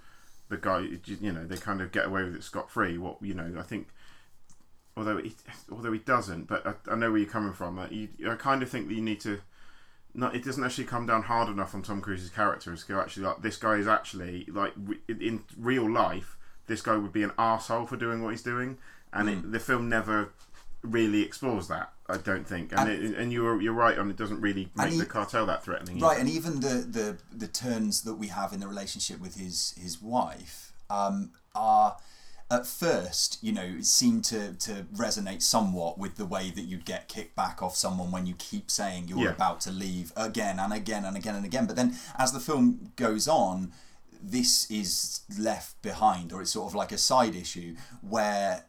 [0.47, 2.97] the guy, you know, they kind of get away with it scot free.
[2.97, 3.87] What you know, I think,
[4.95, 5.33] although he,
[5.71, 7.77] although he doesn't, but I, I know where you're coming from.
[7.77, 9.41] That you, I kind of think that you need to.
[10.17, 13.01] Not, it doesn't actually come down hard enough on Tom Cruise's character as to go
[13.01, 17.23] actually like this guy is actually like re- in real life this guy would be
[17.23, 18.77] an asshole for doing what he's doing
[19.15, 20.31] and it, the film never
[20.81, 24.17] really explores that I don't think and And- it, and you're you're right on it
[24.17, 28.03] doesn't really make he- the cartel that threatening Right, and even the, the, the turns
[28.03, 31.97] that we have in the relationship with his his wife um, are
[32.51, 37.07] at first, you know, seem to, to resonate somewhat with the way that you'd get
[37.07, 39.29] kicked back off someone when you keep saying you're Yeah.
[39.31, 41.65] about to leave again and again and again and again.
[41.65, 43.73] But then as the film goes on,
[44.21, 48.65] this is left behind, or it's sort of like a side issue where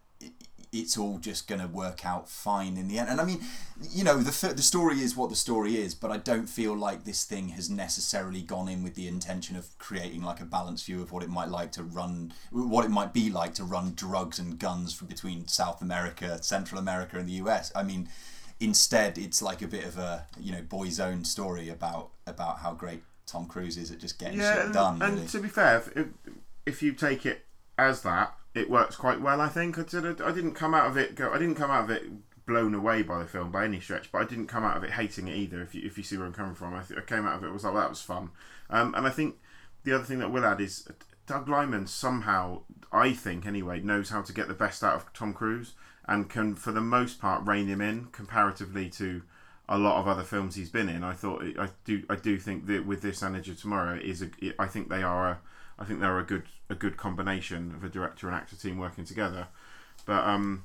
[0.80, 3.08] it's all just going to work out fine in the end.
[3.08, 3.40] And I mean,
[3.90, 7.04] you know, the the story is what the story is, but I don't feel like
[7.04, 11.02] this thing has necessarily gone in with the intention of creating like a balanced view
[11.02, 14.38] of what it might like to run, what it might be like to run drugs
[14.38, 17.72] and guns from between South America, Central America, and the US.
[17.74, 18.08] I mean.
[18.58, 22.72] Instead, it's like a bit of a you know boy's own story about about how
[22.72, 25.02] great Tom Cruise is at just getting yeah shit and, done.
[25.02, 25.26] and really.
[25.26, 26.06] to be fair if,
[26.64, 27.44] if you take it
[27.76, 29.78] as that it works quite well I think.
[29.78, 32.04] I, did, I didn't come out of it go I didn't come out of it
[32.46, 34.90] blown away by the film by any stretch but I didn't come out of it
[34.90, 36.74] hating it either if you, if you see where I'm coming from.
[36.74, 38.30] I, th- I came out of it was like well, that was fun.
[38.70, 39.36] Um, and I think
[39.84, 40.88] the other thing that we'll add is
[41.26, 45.34] Doug Liman somehow I think anyway knows how to get the best out of Tom
[45.34, 45.74] Cruise
[46.06, 49.22] and can for the most part rein him in comparatively to
[49.68, 51.02] a lot of other films he's been in.
[51.02, 54.30] I thought I do I do think that with this and of Tomorrow is a,
[54.58, 55.38] I think they are a
[55.78, 59.04] I think they're a good a good combination of a director and actor team working
[59.04, 59.48] together.
[60.04, 60.64] But um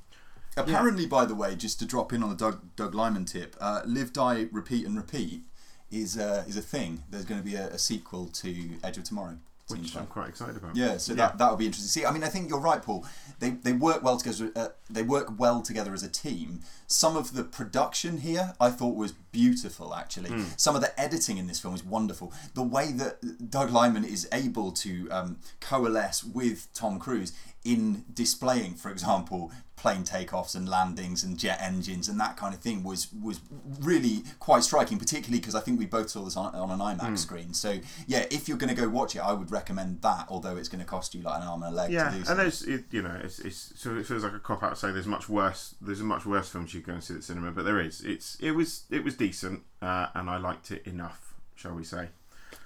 [0.56, 3.80] Apparently, by the way, just to drop in on the Doug, Doug Liman tip, uh,
[3.86, 5.44] Live, Die, Repeat, and Repeat
[5.90, 7.04] is uh, is a thing.
[7.10, 9.38] There's going to be a, a sequel to Edge of Tomorrow.
[9.72, 9.96] Which.
[9.96, 10.76] I'm quite excited about.
[10.76, 11.88] Yeah, so that that'll be interesting.
[11.88, 13.06] See, I mean, I think you're right, Paul.
[13.38, 14.52] They they work well together.
[14.54, 16.60] Uh, they work well together as a team.
[16.86, 19.94] Some of the production here, I thought, was beautiful.
[19.94, 22.32] Actually, some of the editing in this film is wonderful.
[22.54, 27.32] The way that Doug Liman is able to um, coalesce with Tom Cruise
[27.64, 32.60] in displaying, for example, plane takeoffs and landings and jet engines and that kind of
[32.60, 33.40] thing was was
[33.80, 37.08] really quite striking, particularly because I think we both saw this on, on an IMAX
[37.08, 37.14] Hmm.
[37.16, 37.52] screen.
[37.54, 40.26] So yeah, if you're going to go watch it, I would recommend that.
[40.28, 42.30] Although it's going to cost you like an arm and a leg Yeah, to do
[42.30, 44.76] and there's it, you know it's, it's so it feels like a cop out to
[44.76, 47.26] say there's much worse there's a much worse films you go and see at the
[47.26, 48.02] cinema, but there is.
[48.02, 52.10] It's it was it was decent, uh, and I liked it enough, shall we say?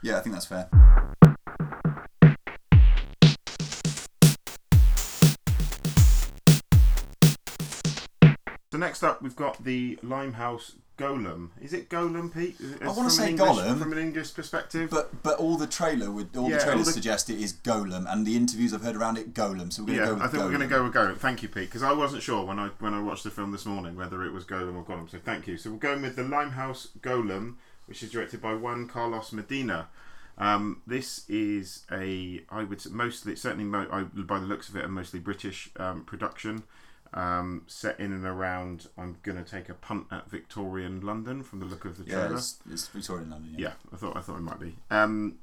[0.03, 0.69] Yeah, I think that's fair.
[8.77, 11.49] So next up, we've got the Limehouse Golem.
[11.63, 12.57] Is it Golem, Pete?
[12.83, 13.79] I wanna say English- Golem.
[13.79, 14.91] from an English perspective.
[14.91, 17.55] But but all the trailer would all Yeah, the trailers all the- suggest it is
[17.55, 19.73] Golem, and the interviews I've heard around it Golem.
[19.73, 20.45] So we're going to yeah, go with I think Golem.
[20.45, 21.17] we're going to go with Golem.
[21.17, 23.65] Thank you, Pete, because I wasn't sure when I when I watched the film this
[23.65, 25.11] morning whether it was Golem or Golem.
[25.11, 25.57] So thank you.
[25.57, 27.55] So we're going with the Limehouse Golem,
[27.87, 29.89] which is directed by Juan Carlos Medina.
[30.37, 34.77] Um, this is a I would say mostly certainly mo- I, by the looks of
[34.77, 36.65] it a mostly British um, production.
[37.17, 41.65] Um, set in and around, I'm gonna take a punt at Victorian London from the
[41.67, 42.35] look of the Yeah, trailer.
[42.37, 43.55] it's, it's Victorian London.
[43.57, 43.69] Yeah.
[43.69, 44.77] Yeah, I thought I thought it might be.
[44.91, 45.39] Um,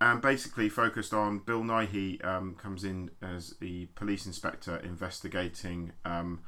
[0.00, 6.40] and basically focused on Bill Nighy um, comes in as the police inspector investigating um,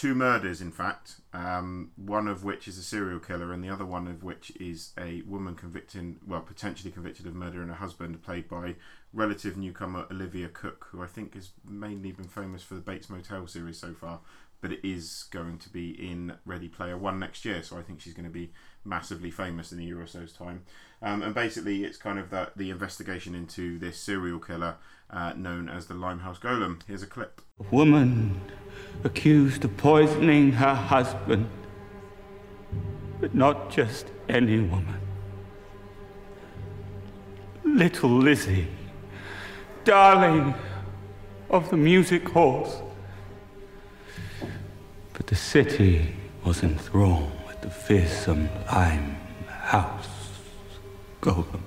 [0.00, 0.62] two murders.
[0.62, 4.22] In fact, um, one of which is a serial killer, and the other one of
[4.22, 8.76] which is a woman convicted, well, potentially convicted of murder, and her husband, played by
[9.12, 13.46] relative newcomer Olivia Cooke, who I think has mainly been famous for the Bates Motel
[13.46, 14.20] series so far.
[14.62, 18.00] But it is going to be in Ready Player One next year, so I think
[18.00, 18.52] she's going to be
[18.84, 20.62] massively famous in a year or so's time.
[21.02, 24.76] Um, and basically, it's kind of that the investigation into this serial killer
[25.10, 26.80] uh, known as the Limehouse Golem.
[26.86, 27.40] Here's a clip.
[27.58, 28.40] A woman
[29.04, 31.48] accused of poisoning her husband.
[33.20, 35.00] But not just any woman.
[37.64, 38.68] Little Lizzie,
[39.84, 40.54] darling
[41.50, 42.82] of the music halls.
[45.12, 46.14] But the city
[46.44, 50.08] was enthralled the fearsome Limehouse
[51.20, 51.62] Golem.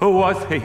[0.00, 0.62] Who was he?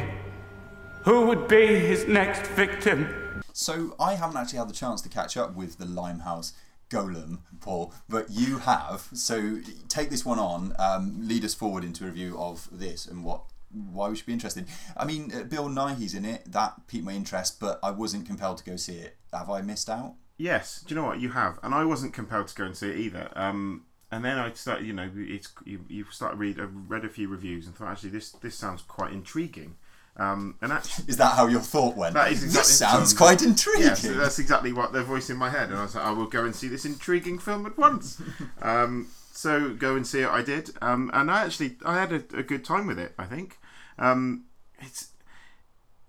[1.04, 3.44] Who would be his next victim?
[3.54, 6.54] So I haven't actually had the chance to catch up with the Limehouse
[6.90, 9.08] Golem, Paul, but you have.
[9.14, 10.74] So take this one on.
[10.80, 14.34] Um, lead us forward into a review of this and what why we should be
[14.34, 14.68] interested.
[14.96, 16.52] I mean, uh, Bill Nighy's in it.
[16.52, 19.18] That piqued my interest, but I wasn't compelled to go see it.
[19.34, 20.16] Have I missed out?
[20.38, 21.60] Yes, do you know what you have?
[21.64, 23.30] And I wasn't compelled to go and see it either.
[23.36, 26.60] Um, and then I started, you know, it's you, you start read.
[26.60, 29.76] I read a few reviews and thought actually this this sounds quite intriguing.
[30.18, 32.14] Um, and actually, Is that how your thought went?
[32.14, 33.84] That is exactly- this sounds so- quite intriguing.
[33.88, 36.28] Yes, that's exactly what the voice in my head, and I was like, I will
[36.28, 38.22] go and see this intriguing film at once.
[38.62, 40.30] um, so go and see it.
[40.30, 43.14] I did, um, and I actually I had a, a good time with it.
[43.18, 43.58] I think
[44.00, 44.46] um,
[44.80, 45.10] it's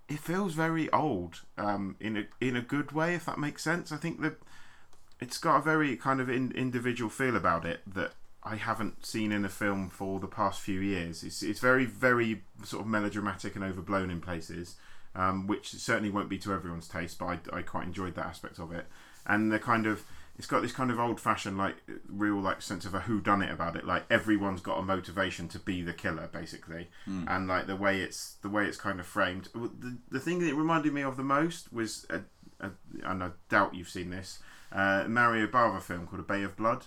[0.08, 3.90] it feels very old um, in a in a good way, if that makes sense.
[3.90, 4.34] I think that
[5.20, 8.12] it's got a very kind of in, individual feel about it that
[8.44, 11.24] I haven't seen in a film for the past few years.
[11.24, 14.76] It's it's very very sort of melodramatic and overblown in places,
[15.14, 17.18] um, which certainly won't be to everyone's taste.
[17.18, 18.86] But I, I quite enjoyed that aspect of it,
[19.26, 20.04] and the kind of
[20.38, 21.76] it's got this kind of old fashioned like
[22.08, 23.84] real like sense of a who done it about it.
[23.86, 26.88] Like everyone's got a motivation to be the killer basically,
[27.28, 29.48] and like the way it's the way it's kind of framed.
[29.54, 32.20] The, the thing that it reminded me of the most was, a,
[32.60, 32.70] a,
[33.04, 34.40] and I doubt you've seen this,
[34.72, 36.84] uh, Mario Bava film called A Bay of Blood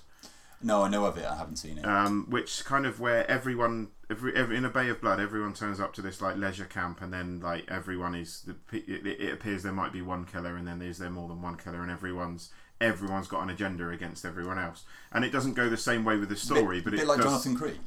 [0.62, 1.26] no, I know of it.
[1.26, 1.86] I haven't seen it.
[1.86, 5.80] um, which kind of where everyone every, every in a bay of blood everyone turns
[5.80, 9.64] up to this like leisure camp and then like everyone is the, it, it appears
[9.64, 12.50] there might be one killer and then there's there more than one killer and everyone's
[12.82, 14.84] everyone's got an agenda against everyone else.
[15.12, 17.18] And it doesn't go the same way with the story bit, but bit it like
[17.18, 17.80] does, Jonathan Creek.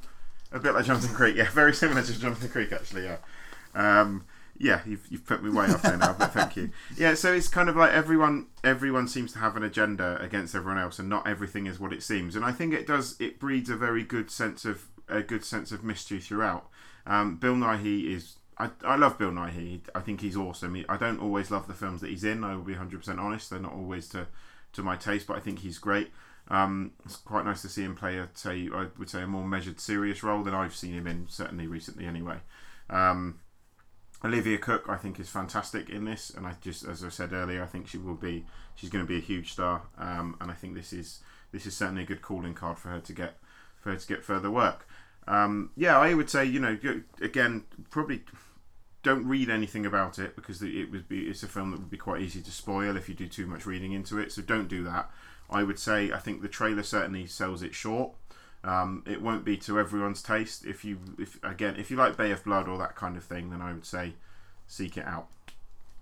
[0.53, 1.51] a bit like Jonathan Creek yeah.
[1.53, 3.17] Very similar to Jonathan Creek actually yeah.
[3.75, 4.27] Um,
[4.59, 6.71] yeah you've, you've put me way up there now but thank you.
[6.97, 10.81] Yeah so it's kind of like everyone everyone seems to have an agenda against everyone
[10.81, 12.37] else and not everything is what it seems.
[12.37, 15.73] And I think it does it breeds a very good sense of a good sense
[15.73, 16.69] of mystery throughout.
[17.07, 19.81] Um, Bill Nighy is I, I love Bill Nighy.
[19.95, 20.75] I think he's awesome.
[20.75, 22.45] He, I don't always love the films that he's in.
[22.45, 23.51] I will be 100% honest.
[23.51, 24.29] They're not always to
[24.73, 26.11] to my taste but I think he's great
[26.49, 29.47] um, it's quite nice to see him play a say I would say a more
[29.47, 32.39] measured serious role than I've seen him in certainly recently anyway
[32.91, 33.41] um,
[34.25, 37.63] Olivia Cooke, I think, is fantastic in this, and I just, as I said earlier,
[37.63, 38.45] I think she will be.
[38.77, 41.77] She's going to be a huge star, um, and I think this is this is
[41.77, 43.37] certainly a good calling card for her to get
[43.81, 44.87] for her to get further work.
[45.27, 46.79] Um, yeah, I would say you know
[47.21, 48.23] again probably
[49.03, 51.97] don't read anything about it because it would be it's a film that would be
[51.97, 54.33] quite easy to spoil if you do too much reading into it.
[54.33, 55.11] So don't do that.
[55.51, 58.13] I would say I think the trailer certainly sells it short.
[58.65, 60.65] Um, it won't be to everyone's taste.
[60.65, 63.51] If you, if again, if you like Bay of Blood or that kind of thing,
[63.51, 64.15] then I would say
[64.69, 65.29] seek it out.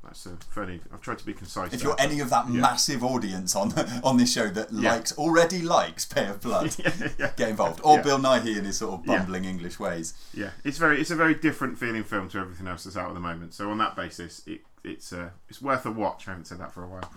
[0.03, 0.81] That's a fairly.
[0.93, 1.75] I've tried to be concise.
[1.75, 2.61] If you're any of that Yeah.
[2.61, 3.73] massive audience on
[4.05, 4.95] on this show that Yeah.
[4.95, 6.75] likes already likes Bay of Blood,
[7.19, 7.31] yeah.
[7.37, 7.81] get involved.
[7.85, 8.03] Or.
[8.03, 10.15] Bill Nighy in his sort of bumbling English ways.
[10.33, 13.15] Yeah, it's very it's a very different feeling film to everything else that's out at
[13.15, 13.53] the moment.
[13.53, 16.27] So on that basis, it, it's uh, it's worth a watch.
[16.27, 17.11] I haven't said that for a while.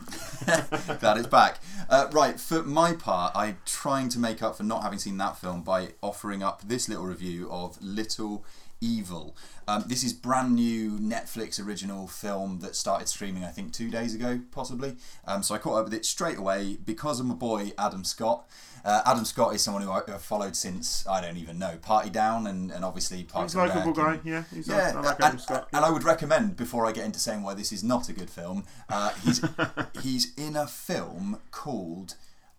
[0.99, 1.59] Glad it's back.
[1.89, 5.37] Uh, right, for my part, I'm trying to make up for not having seen that
[5.37, 8.43] film by offering up this little review of Little
[8.83, 9.35] Evil.
[9.65, 14.13] Um, this is brand new Netflix original film that started streaming, I think, two days
[14.13, 14.97] ago, possibly.
[15.25, 18.45] Um, so I caught up with it straight away because of my boy Adam Scott.
[18.83, 22.09] Uh, Adam Scott is someone who I- I've followed since I don't even know Party
[22.09, 24.19] Down and, and obviously Parks He's a likable guy.
[24.25, 25.69] Yeah, he's yeah, I like and, Adam Scott.
[25.71, 28.29] and I would recommend before I get into saying why this is not a good
[28.29, 28.65] film.
[28.89, 29.41] Uh, he's
[30.01, 32.15] he's in a film called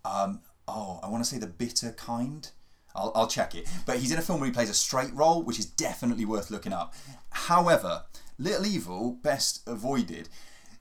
[0.07, 2.51] um, oh I want to say the bitter kind.
[2.95, 3.67] I'll, I'll check it.
[3.87, 6.51] But he's in a film where he plays a straight role, which is definitely worth
[6.51, 6.95] looking up.
[7.31, 8.05] However,
[8.39, 10.29] Little Evil best avoided.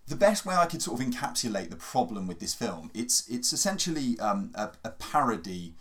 [0.07, 3.53] The best way I could sort of encapsulate the problem with this film, it's it's
[3.53, 5.75] essentially um, a, a parody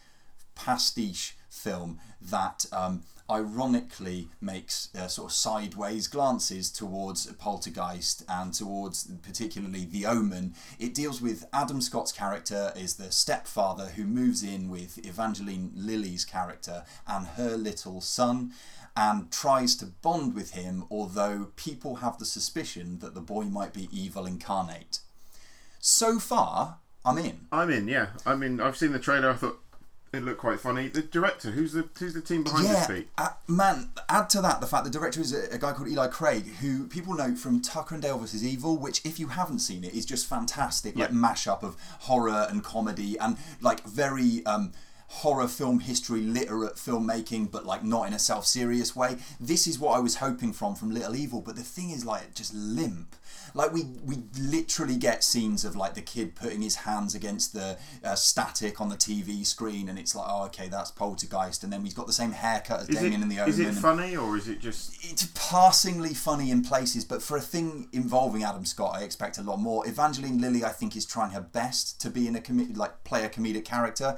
[0.54, 9.04] pastiche film that um, ironically makes uh, sort of sideways glances towards Poltergeist and towards
[9.22, 10.54] particularly The Omen.
[10.78, 16.24] It deals with Adam Scott's character is the stepfather who moves in with Evangeline Lilly's
[16.24, 18.52] character and her little son
[18.96, 23.72] and tries to bond with him although people have the suspicion that the boy might
[23.72, 25.00] be evil incarnate.
[25.80, 27.46] So far, I'm in.
[27.50, 27.88] I'm in.
[27.88, 29.30] Yeah, I mean, I've seen the trailer.
[29.30, 29.58] I thought
[30.12, 30.88] it looked quite funny.
[30.88, 33.08] The director, who's the who's the team behind this feat?
[33.16, 36.08] Uh, man, add to that the fact the director is a, a guy called Eli
[36.08, 38.44] Craig, who people know from Tucker and Dale vs.
[38.44, 40.96] Evil, which, if you haven't seen it, is just fantastic.
[40.96, 41.14] Like Yeah.
[41.14, 44.44] mashup of horror and comedy and like very.
[44.46, 44.72] Um,
[45.16, 49.96] horror film history literate filmmaking but like not in a self-serious way this is what
[49.96, 53.14] i was hoping from from little evil but the thing is like just limp
[53.54, 57.76] like we we literally get scenes of like the kid putting his hands against the
[58.02, 61.84] uh, static on the tv screen and it's like oh okay that's poltergeist and then
[61.84, 64.16] he's got the same haircut as Is it, damien in the omen is it funny
[64.16, 64.96] or is it just?
[65.04, 69.42] it's passingly funny in places, but for a thing involving Adam Scott, I expect a
[69.42, 69.86] lot more.
[69.86, 73.24] Evangeline Lilly, I think, is trying her best to be in a com- like play
[73.24, 74.16] a comedic character.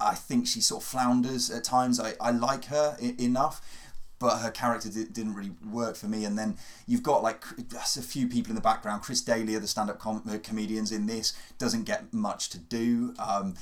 [0.00, 2.00] I think she sort of flounders at times.
[2.00, 3.60] I, I like her I- enough,
[4.18, 6.24] but her character di- didn't really work for me.
[6.24, 9.02] And then you've got like a few people in the background.
[9.02, 13.14] Chris D'Elia, the stand-up com- uh, comedians in this, doesn't get much to do.
[13.18, 13.54] Um,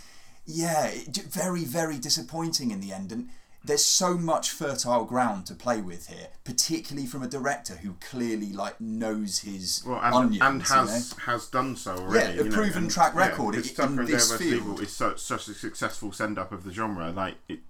[0.46, 0.90] yeah,
[1.28, 3.12] very very disappointing in the end.
[3.12, 3.28] And
[3.64, 8.52] there's so much fertile ground to play with here, particularly from a director who clearly
[8.52, 10.42] like knows his Well, and, onions.
[10.42, 11.24] and you has know?
[11.32, 12.34] has done so already.
[12.34, 14.80] Yeah, a you know, proven and- track yeah, record because in Tucker this field.
[14.80, 17.10] Is such such a successful send up of the genre.
[17.12, 17.60] Like it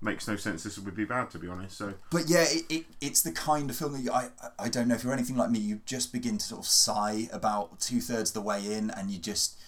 [0.00, 0.64] makes no sense.
[0.64, 1.76] This would be bad to be honest.
[1.78, 4.28] So But yeah, it, it, it's the kind of film that you, I
[4.58, 7.28] I don't know if you're anything like me, you just begin to sort of sigh
[7.32, 9.58] about two thirds the way in, and you just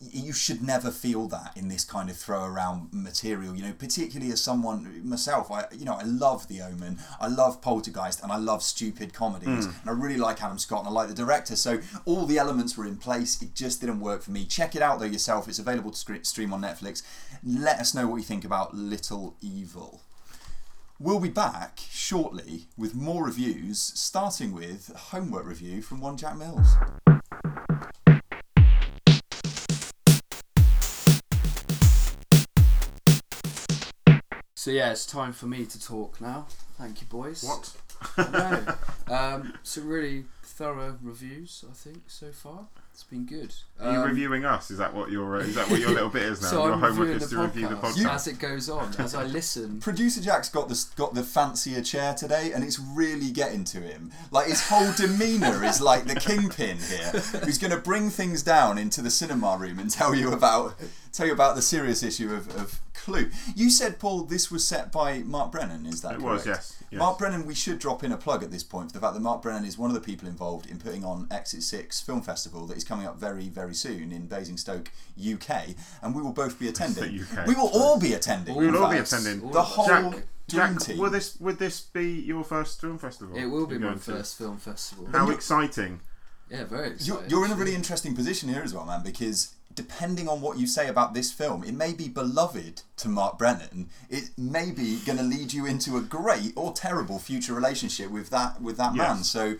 [0.00, 3.54] you should never feel that in this kind of throw around material.
[3.54, 7.62] You know, particularly as someone myself, I you know I love The Omen, I love
[7.62, 9.80] Poltergeist, and I love stupid comedies, mm.
[9.80, 11.56] and I really like Adam Scott and I like the director.
[11.56, 13.40] So all the elements were in place.
[13.40, 14.44] It just didn't work for me.
[14.44, 15.48] Check it out though yourself.
[15.48, 17.02] It's available to stream on Netflix.
[17.44, 20.00] Let us know what you think about Little Evil.
[20.98, 26.38] We'll be back shortly with more reviews, starting with a homework review from one Jack
[26.38, 26.74] Mills.
[34.66, 36.48] So yeah, it's time for me to talk now.
[36.76, 37.44] Thank you, boys.
[37.44, 37.72] what?
[38.18, 38.74] I know.
[39.14, 42.66] um, some really thorough reviews, I think, so far.
[42.92, 43.54] It's been good.
[43.78, 44.72] Are you Um, reviewing us?
[44.72, 46.48] Is that what your uh, is that what your little bit is now?
[46.48, 48.14] So your I'm homework is the to review the podcast podcast.
[48.14, 49.78] as it goes on, as I listen.
[49.78, 54.10] Producer Jack's got the got the fancier chair today, and it's really getting to him.
[54.32, 58.78] Like his whole demeanour is like the kingpin here, who's going to bring things down
[58.78, 60.74] into the cinema room and tell you about
[61.12, 63.30] tell you about the serious issue of, of Clue.
[63.54, 65.86] You said, Paul, this was set by Mark Brennan.
[65.86, 66.22] Is that It correct?
[66.24, 66.98] was, yes, yes.
[66.98, 67.46] Mark Brennan.
[67.46, 69.64] We should drop in a plug at this point for the fact that Mark Brennan
[69.64, 72.82] is one of the people involved in putting on Exit Six Film Festival that is
[72.84, 77.20] coming up very very soon in Basingstoke, UK, and we will both be attending.
[77.22, 78.56] UK, we will all be attending.
[78.56, 79.50] We will all be attending.
[79.52, 83.36] The whole Jack, Jack, will this would this be your first film festival?
[83.36, 84.12] It will be my going to?
[84.12, 85.08] first film festival.
[85.12, 86.00] How exciting!
[86.50, 90.28] Yeah, very You're, you're in a really interesting position here as well, man, because depending
[90.28, 93.88] on what you say about this film, it may be beloved to Mark Brennan.
[94.10, 98.30] It may be going to lead you into a great or terrible future relationship with
[98.30, 99.22] that with that man.
[99.22, 99.54] So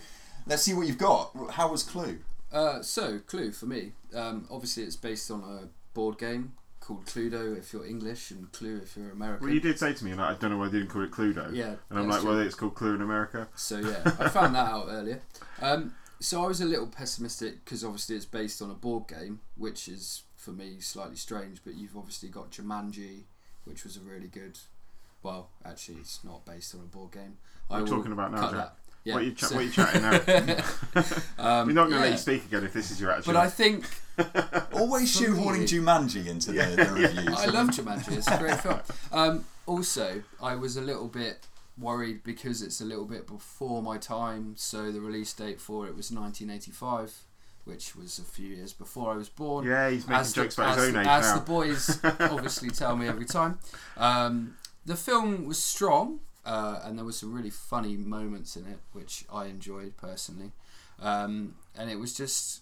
[0.46, 1.30] let's see what you've got.
[1.52, 2.18] How was Clue?
[2.52, 3.92] Uh, so, Clue for me.
[4.14, 8.80] Um, obviously, it's based on a board game called Cluedo if you're English, and Clue
[8.82, 9.46] if you're American.
[9.46, 11.10] Well, you did say to me, like, I don't know why they didn't call it
[11.10, 11.54] Cluedo.
[11.54, 13.48] Yeah, And I'm that's like, well, it's called Clue in America.
[13.56, 15.20] So yeah, I found that out earlier.
[15.60, 19.40] Um, So I was a little pessimistic because obviously it's based on a board game,
[19.56, 21.60] which is for me slightly strange.
[21.64, 23.24] But you've obviously got Jumanji,
[23.64, 24.58] which was a really good.
[25.22, 27.36] Well, actually, it's not based on a board game.
[27.68, 28.52] What are you talking about now, Jack?
[28.52, 28.76] that.
[29.04, 30.64] Yeah, What, are you cha- so- what are you chatting now?
[31.38, 33.34] Um, We're not going to let you speak again if this is your actual.
[33.34, 33.84] But I think
[34.72, 37.38] Always For shoehorning Jumanji into the, the reviews.
[37.38, 38.16] I love Jumanji.
[38.16, 38.80] It's a great film.
[39.12, 41.46] Um, also, I was a little bit
[41.78, 44.54] worried because it's a little bit before my time.
[44.56, 47.24] So the release date for it was 1985,
[47.64, 49.66] which was a few years before I was born.
[49.66, 51.34] yeah, he's making as the, jokes about as, his own age as now.
[51.34, 53.58] the boys obviously tell me every time.
[53.96, 58.78] Um, the film was strong, uh, and there were some really funny moments in it,
[58.92, 60.52] which I enjoyed personally.
[61.00, 62.60] Um, and it was just,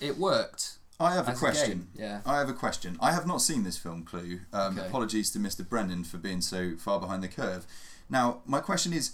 [0.00, 0.76] it worked.
[1.00, 1.88] I have a as a question.
[1.94, 2.20] yeah.
[2.26, 2.98] I have a question.
[3.00, 4.40] I have not seen this film, Clue.
[4.52, 4.86] Um, Okay.
[4.86, 5.66] Apologies to Mr.
[5.66, 7.66] Brennan for being so far behind the curve.
[8.10, 9.12] Now, my question is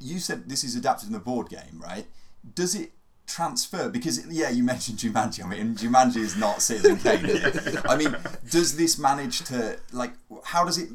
[0.00, 2.06] you said this is adapted from the board game, right?
[2.54, 2.92] Does it
[3.26, 3.88] transfer?
[3.88, 5.44] Because, yeah, you mentioned Jumanji.
[5.44, 7.26] I mean, Jumanji is not Citizen Kane.
[7.26, 7.76] is?
[7.84, 8.16] I mean,
[8.50, 10.12] does this manage to, like,
[10.44, 10.88] how does it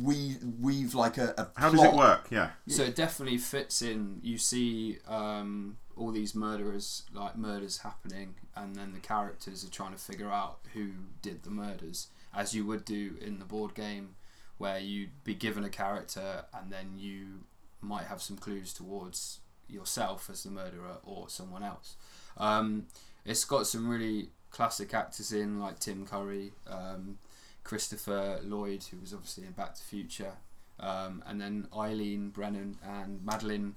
[0.00, 2.28] weave, weave like a, a How does it work?
[2.30, 2.50] Yeah.
[2.66, 4.18] So it definitely fits in.
[4.22, 9.92] You see um, all these murderers, like murders happening, and then the characters are trying
[9.92, 10.90] to figure out who
[11.22, 14.16] did the murders, as you would do in the board game,
[14.58, 17.44] where you'd be given a character and then you
[17.80, 21.96] might have some clues towards yourself as the murderer or someone else.
[22.36, 22.86] Um,
[23.24, 27.18] it's got some really classic actors in, like Tim Curry, um,
[27.64, 30.32] Christopher Lloyd, who was obviously in Back to the Future,
[30.80, 33.74] um, and then Eileen Brennan and Madeline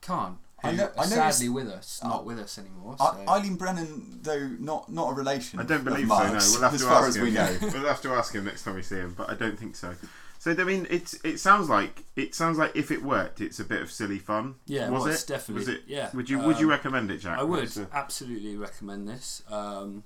[0.00, 2.24] Kahn, who I know- I sadly with us, not Oh.
[2.24, 2.96] with us anymore.
[2.98, 3.24] I- So.
[3.28, 5.60] Eileen Brennan, though, not not a relation.
[5.60, 6.14] I don't of believe so.
[6.18, 7.22] No, we'll have as to far ask as him.
[7.24, 7.58] we know.
[7.60, 9.94] we'll have to ask him next time we see him, but I don't think so.
[10.44, 13.64] So I mean, it's it sounds like it sounds like if it worked, it's a
[13.64, 14.56] bit of silly fun.
[14.66, 15.80] Yeah, was, was, it definitely, Was it?
[15.86, 16.10] yeah.
[16.12, 17.38] Would you Would you Um, recommend it, Jack?
[17.38, 19.42] I would What's the- absolutely recommend this.
[19.50, 20.04] Um,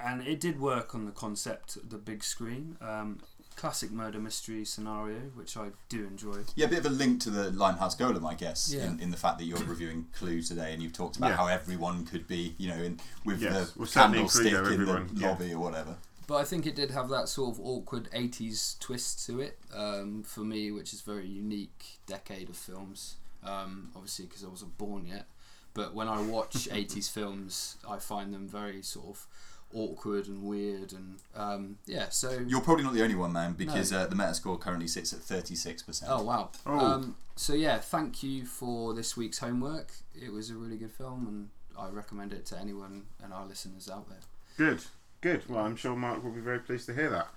[0.00, 2.78] and it did work on the concept of the big screen.
[2.80, 3.18] Um,
[3.56, 6.38] classic murder mystery scenario, which I do enjoy.
[6.56, 8.86] Yeah, a bit of a link to the Limehouse Golem, I guess, Yeah.
[8.86, 11.36] in, in the fact that you're reviewing Clue today, and you've talked about Yeah.
[11.36, 14.56] how everyone could be, you know, in, with Yes, the well, certainly in candlestick in
[14.58, 15.28] everyone, the yeah.
[15.28, 15.94] lobby or whatever.
[16.26, 20.22] But I think it did have that sort of awkward 80s twist to it um,
[20.22, 23.16] for me, which is very unique decade of films.
[23.44, 25.26] Um, obviously, because I wasn't born yet.
[25.74, 29.26] But when I watch 80s films, I find them very sort of
[29.74, 30.92] awkward and weird.
[30.92, 32.30] And um, yeah, so.
[32.46, 33.98] You're probably not the only one, man, because No.
[33.98, 36.04] uh, the Metascore currently sits at 36%.
[36.08, 36.50] Oh, wow.
[36.64, 36.78] Oh.
[36.78, 39.92] Um, so yeah, thank you for this week's homework.
[40.14, 41.48] It was a really good film, and
[41.78, 44.20] I recommend it to anyone and our listeners out there.
[44.56, 44.84] Good,
[45.24, 45.48] good.
[45.48, 47.28] Well, I'm sure Mark will be very pleased to hear that.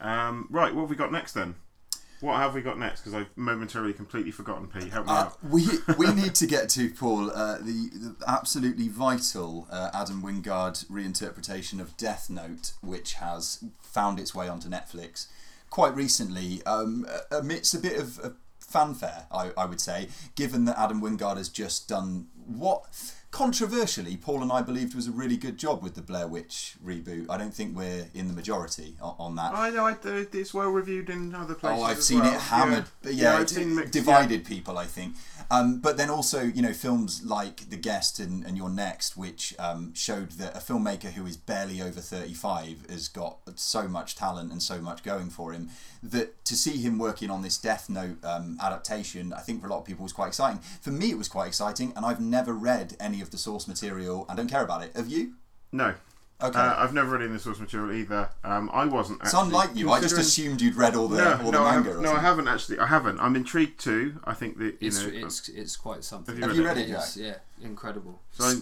[0.00, 1.54] Um, right, what have we got next then?
[2.20, 3.02] What have we got next?
[3.02, 4.66] Because I've momentarily completely forgotten.
[4.66, 5.38] Pete, help me Uh, out.
[5.44, 10.84] we we need to get to Paul uh, the, the absolutely vital uh, Adam Wingard
[10.86, 15.26] reinterpretation of Death Note, which has found its way onto Netflix
[15.70, 20.78] quite recently, um, amidst a bit of, of fanfare, I, I would say, given that
[20.78, 22.84] Adam Wingard has just done what
[23.36, 27.26] controversially Paul and I believed was a really good job with the Blair Witch reboot.
[27.28, 29.52] I don't think we're in the majority on, on that.
[29.54, 29.94] I know I,
[30.32, 31.82] it's well reviewed in other places.
[31.82, 32.32] Oh, I've seen well.
[32.32, 32.84] it hammered.
[32.84, 35.16] Yeah, But yeah, I've it seen mixed, divided people, I think.
[35.50, 39.54] Um, but then also, you know, films like The Guest and, and You're Next, which
[39.58, 44.50] um, showed that a filmmaker who is barely over 35 has got so much talent
[44.50, 45.68] and so much going for him
[46.02, 49.70] that to see him working on this Death Note um, adaptation, I think for a
[49.70, 50.60] lot of people was quite exciting.
[50.80, 54.26] For me, it was quite exciting, and I've never read any of the source material.
[54.28, 54.96] I don't care about it.
[54.96, 55.34] Have you?
[55.72, 55.94] No.
[56.42, 56.58] Okay.
[56.58, 58.28] Uh, I've never read any of the source material either.
[58.44, 59.22] Um, I wasn't.
[59.22, 59.90] it's unlike you.
[59.90, 61.88] I just assumed you'd read all the, No, all the no, I, manga.
[61.90, 62.78] have, or no, I haven't actually.
[62.78, 63.18] I haven't.
[63.20, 64.20] I'm intrigued too.
[64.24, 65.10] I think that you It's, know.
[65.14, 66.36] it's, it's quite something.
[66.36, 67.24] Have you read It it, is, Jack?
[67.62, 68.20] Yeah, incredible.
[68.32, 68.54] so I,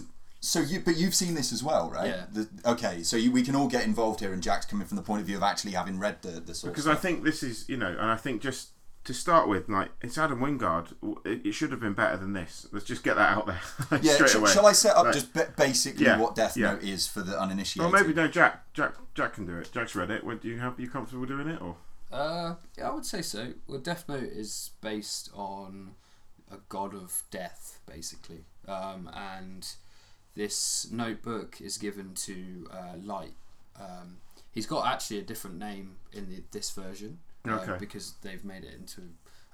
[0.45, 2.07] So you, but you've seen this as well, right?
[2.07, 2.25] Yeah.
[2.31, 5.03] The, okay, so you, we can all get involved here, and Jack's coming from the
[5.03, 6.71] point of view of actually having read the the source.
[6.71, 8.69] because I think this is you know, and I think just
[9.05, 10.93] to start with, like it's Adam Wingard.
[11.25, 12.67] It, it should have been better than this.
[12.71, 13.59] Let's just get that out there
[14.01, 14.51] yeah, straight sh- away.
[14.51, 16.71] shall I set up Like- just ba- basically Yeah, what Death yeah.
[16.73, 17.91] Note is for the uninitiated?
[17.93, 18.71] Or maybe no, Jack.
[18.73, 18.95] Jack.
[19.13, 19.71] Jack can do it.
[19.71, 20.23] Jack's read it.
[20.23, 21.75] Would you have you comfortable doing it or?
[22.11, 23.53] Uh, yeah, I would say so.
[23.67, 25.95] Well, Death Note is based on
[26.51, 29.67] a god of death, basically, um, and
[30.35, 33.33] this notebook is given to uh, Light.
[33.79, 34.17] Um,
[34.51, 37.75] he's got actually a different name in the, this version uh, Okay.
[37.79, 39.01] because they've made it into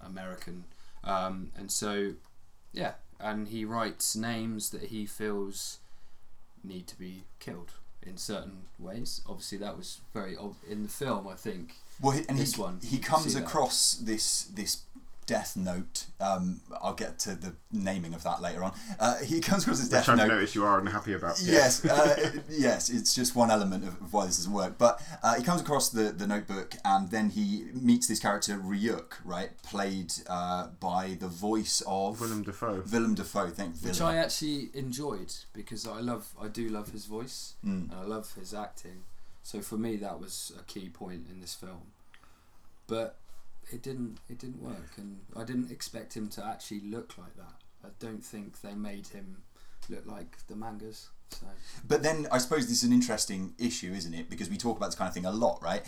[0.04, 0.66] American,
[1.04, 2.14] um, and so
[2.74, 5.80] yeah, and he writes names that he feels
[6.64, 7.72] need to be killed
[8.04, 9.22] in certain ways.
[9.28, 11.28] Obviously, that was very ob- in the film.
[11.28, 13.44] I think Well, he, and this he, one, he comes see that.
[13.46, 14.82] across this this
[15.32, 16.06] Death Note.
[16.20, 18.74] Um, I'll get to the naming of that later on.
[19.00, 20.28] Uh, he comes across as Which Death I've Note.
[20.28, 21.42] noticed you are unhappy about.
[21.42, 24.78] Yes, uh, yes, it's just one element of, of why this doesn't work.
[24.78, 29.14] But uh, he comes across the, the notebook and then he meets this character Ryuk,
[29.24, 32.84] right, played uh, by the voice of Willem Dafoe.
[32.92, 33.48] Willem Dafoe.
[33.50, 34.16] Thank which Willem.
[34.16, 37.92] I actually enjoyed because I love, I do love his voice Mm.
[37.92, 39.04] and I love his acting.
[39.44, 41.84] So for me, that was a key point in this film.
[42.88, 43.16] But
[43.72, 47.56] it didn't, it didn't work, and I didn't expect him to actually look like that.
[47.84, 49.44] I don't think they made him
[49.90, 51.10] look like the mangas.
[51.32, 51.48] So
[51.88, 54.30] But then I suppose this is an interesting issue, isn't it?
[54.30, 55.82] Because we talk about this kind of thing a lot, right?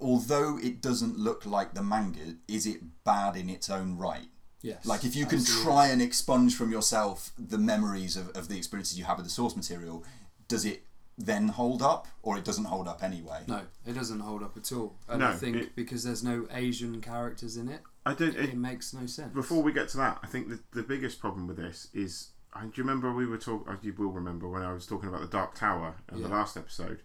[0.00, 4.28] Although it doesn't look like the manga, is it bad in its own right?
[4.62, 5.64] yes, Like if you can absolutely.
[5.64, 9.32] try and expunge from yourself the memories of, of the experiences you have with the
[9.32, 10.04] source material,
[10.48, 10.84] does it
[11.16, 13.42] then hold up, or it doesn't hold up anyway?
[13.46, 14.96] No, it doesn't hold up at all.
[15.08, 18.34] And No, I think it- because there's no Asian characters in it, I don't.
[18.36, 19.32] it, It, makes no sense.
[19.32, 22.30] before we get to that, I think the, the biggest problem with this is.
[22.52, 23.72] I- Do you remember we were talking?
[23.72, 26.56] Uh, you will remember when I was talking about the Dark Tower in the last
[26.56, 27.02] episode,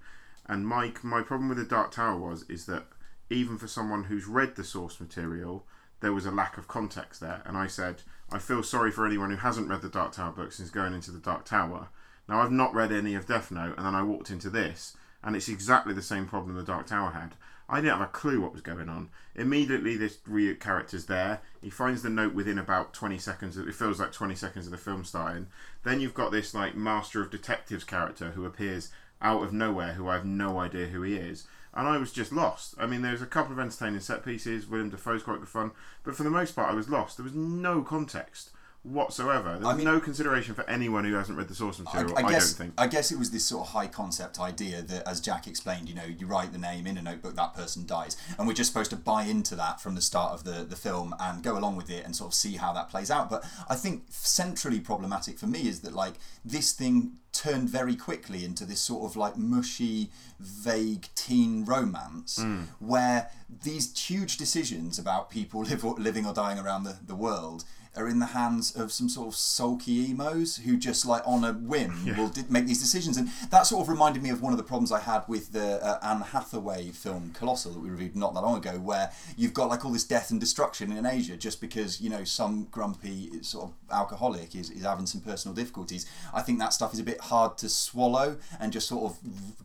[0.48, 2.86] and my my problem with the Dark Tower was is that
[3.32, 5.66] even for someone who's read the source material,
[6.02, 7.42] there was a lack of context there.
[7.46, 8.02] And I said
[8.32, 10.94] I feel sorry for anyone who hasn't read the Dark Tower books and is going
[10.94, 11.90] into the Dark Tower.
[12.30, 15.36] Now I've not read any of Death Note, and then I walked into this, and
[15.36, 17.34] it's exactly the same problem the Dark Tower had.
[17.68, 19.10] I didn't have a clue what was going on.
[19.36, 21.42] Immediately, this Ryuk character's there.
[21.60, 23.58] He finds the note within about 20 seconds.
[23.58, 25.48] It feels like 20 seconds of the film starting.
[25.84, 28.92] Then you've got this like master of detectives character who appears
[29.24, 31.48] out of nowhere, who I have no idea who he is.
[31.74, 32.76] And I was just lost.
[32.80, 34.68] I mean, there's a couple of entertaining set pieces.
[34.68, 35.72] Willem Dafoe's quite good fun,
[36.04, 37.18] but for the most part, I was lost.
[37.18, 38.52] There was no context
[38.84, 39.54] whatsoever.
[39.54, 42.18] There's I mean- no consideration for anyone who hasn't read the source material.
[42.18, 42.74] I I, guess don't think.
[42.78, 45.96] I guess it was this sort of high concept idea that, as Jack explained, you
[45.96, 48.92] know, you write the name in a notebook, that person dies, and we're just supposed
[48.92, 51.90] to buy into that from the start of the the film and go along with
[51.90, 53.30] it and sort of see how that plays out.
[53.30, 56.16] But I think centrally problematic for me is that like
[56.46, 60.10] this thing turned very quickly into this sort of like mushy,
[60.40, 62.64] vague teen romance hmm.
[62.80, 63.30] where
[63.64, 67.64] these huge decisions about people live or, living or dying around the, the world
[67.96, 71.54] are in the hands of some sort of sulky emos who just like on a
[71.54, 73.18] whim will di- make these decisions.
[73.18, 75.84] And that sort of reminded me of one of the problems I had with the
[75.84, 79.70] uh, Anne Hathaway film Colossal that we reviewed not that long ago where you've got
[79.70, 83.66] like all this death and destruction in Asia just because you know some grumpy sort
[83.66, 86.06] of alcoholic is, is having some personal difficulties.
[86.34, 89.18] I think that stuff is a bit hard to swallow and just sort of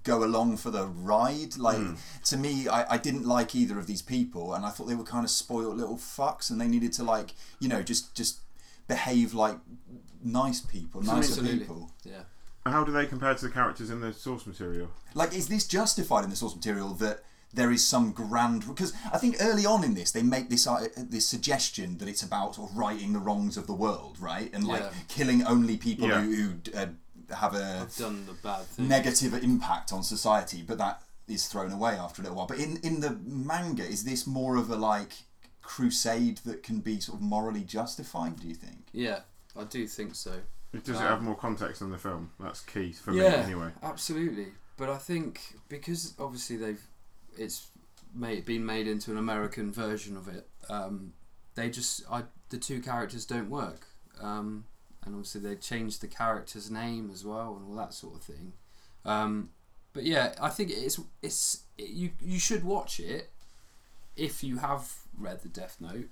[0.02, 1.56] go along for the ride.
[1.58, 1.78] Like
[2.24, 5.04] to me I, I didn't like either of these people and I thought they were
[5.04, 8.40] kind of spoiled little fucks and they needed to like you know just just
[8.88, 9.58] behave like
[10.22, 11.58] nice people nicer Absolutely.
[11.60, 12.22] people Yeah.
[12.66, 14.88] How do they compare to the characters in the source material?
[15.14, 19.18] like is this justified in the source material that there is some grand because I
[19.18, 22.70] think early on in this they make this uh, this suggestion that it's about sort
[22.70, 24.90] of righting the wrongs of the world right and like Yeah.
[25.08, 26.22] killing only people Yeah.
[26.22, 26.86] who, who uh,
[27.34, 28.88] have a I've done the bad thing.
[28.88, 32.46] negative impact on society, but that is thrown away after a little while.
[32.46, 35.12] But in, in the manga, is this more of a like
[35.64, 38.40] crusade that can be sort of morally justified?
[38.40, 38.86] Do you think?
[38.92, 39.20] Yeah,
[39.56, 40.32] I do think so.
[40.72, 42.32] Does it Um, have more context than the film?
[42.40, 43.70] That's key for me anyway.
[43.82, 44.48] absolutely.
[44.76, 46.82] But I think because obviously they've
[47.36, 47.68] it's
[48.14, 50.48] made been made into an American version of it.
[50.68, 51.12] Um,
[51.54, 53.86] they just I the two characters don't work.
[54.20, 54.64] Um,
[55.04, 58.52] and obviously they changed the character's name as well and all that sort of thing.
[59.04, 59.50] Um,
[59.92, 63.30] but yeah, I think it's it's you you should watch it
[64.16, 66.08] if you have read the Death Note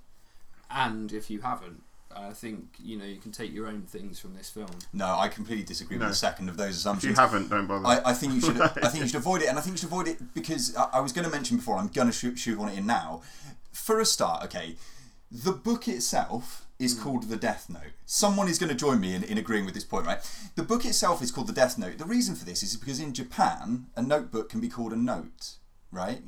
[0.73, 1.83] and if you haven't.
[2.15, 4.69] I think you know you can take your own things from this film.
[4.93, 6.05] No, I completely disagree No.
[6.05, 7.13] with the second of those assumptions.
[7.13, 7.49] If assumptions.
[7.49, 8.03] you haven't, don't bother.
[8.05, 8.61] I, I think you should.
[8.61, 10.89] I think you should avoid it, and I think you should avoid it because I,
[10.95, 11.77] I was going to mention before.
[11.79, 13.23] I'm going to shoot shoehorn it in now.
[13.73, 14.77] For a start, okay,
[15.31, 17.03] the book itself is hmm.
[17.03, 17.93] called The Death Note.
[18.05, 20.19] Someone is going to join me in, in agreeing with this point, right?
[20.55, 21.97] The book itself is called The Death Note.
[21.97, 25.53] The reason for this is because in Japan, a notebook can be called a note,
[25.91, 26.21] right?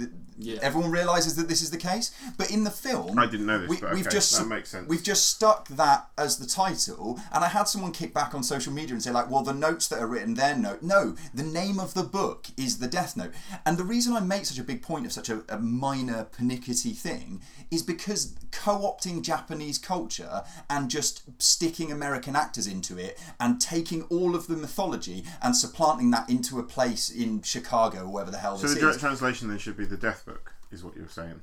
[0.00, 0.10] The-
[0.42, 0.58] Yeah.
[0.62, 3.68] Everyone realizes that this is the case, but in the film, I didn't know this,
[3.68, 4.88] we, but we've okay, just that makes sense.
[4.88, 8.72] We've just stuck that as the title, and I had someone kick back on social
[8.72, 10.80] media and say, like, well, the notes that are written there, note.
[10.82, 13.32] No, the name of the book is the Death Note.
[13.66, 16.92] And the reason I make such a big point of such a, a minor pernickety
[16.94, 23.60] thing is because co opting Japanese culture and just sticking American actors into it and
[23.60, 28.30] taking all of the mythology and supplanting that into a place in Chicago or wherever
[28.30, 28.82] the hell so this the is.
[28.82, 31.40] direct translation then should be the Death Book, is what you're saying.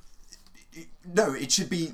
[1.13, 1.91] No, it should be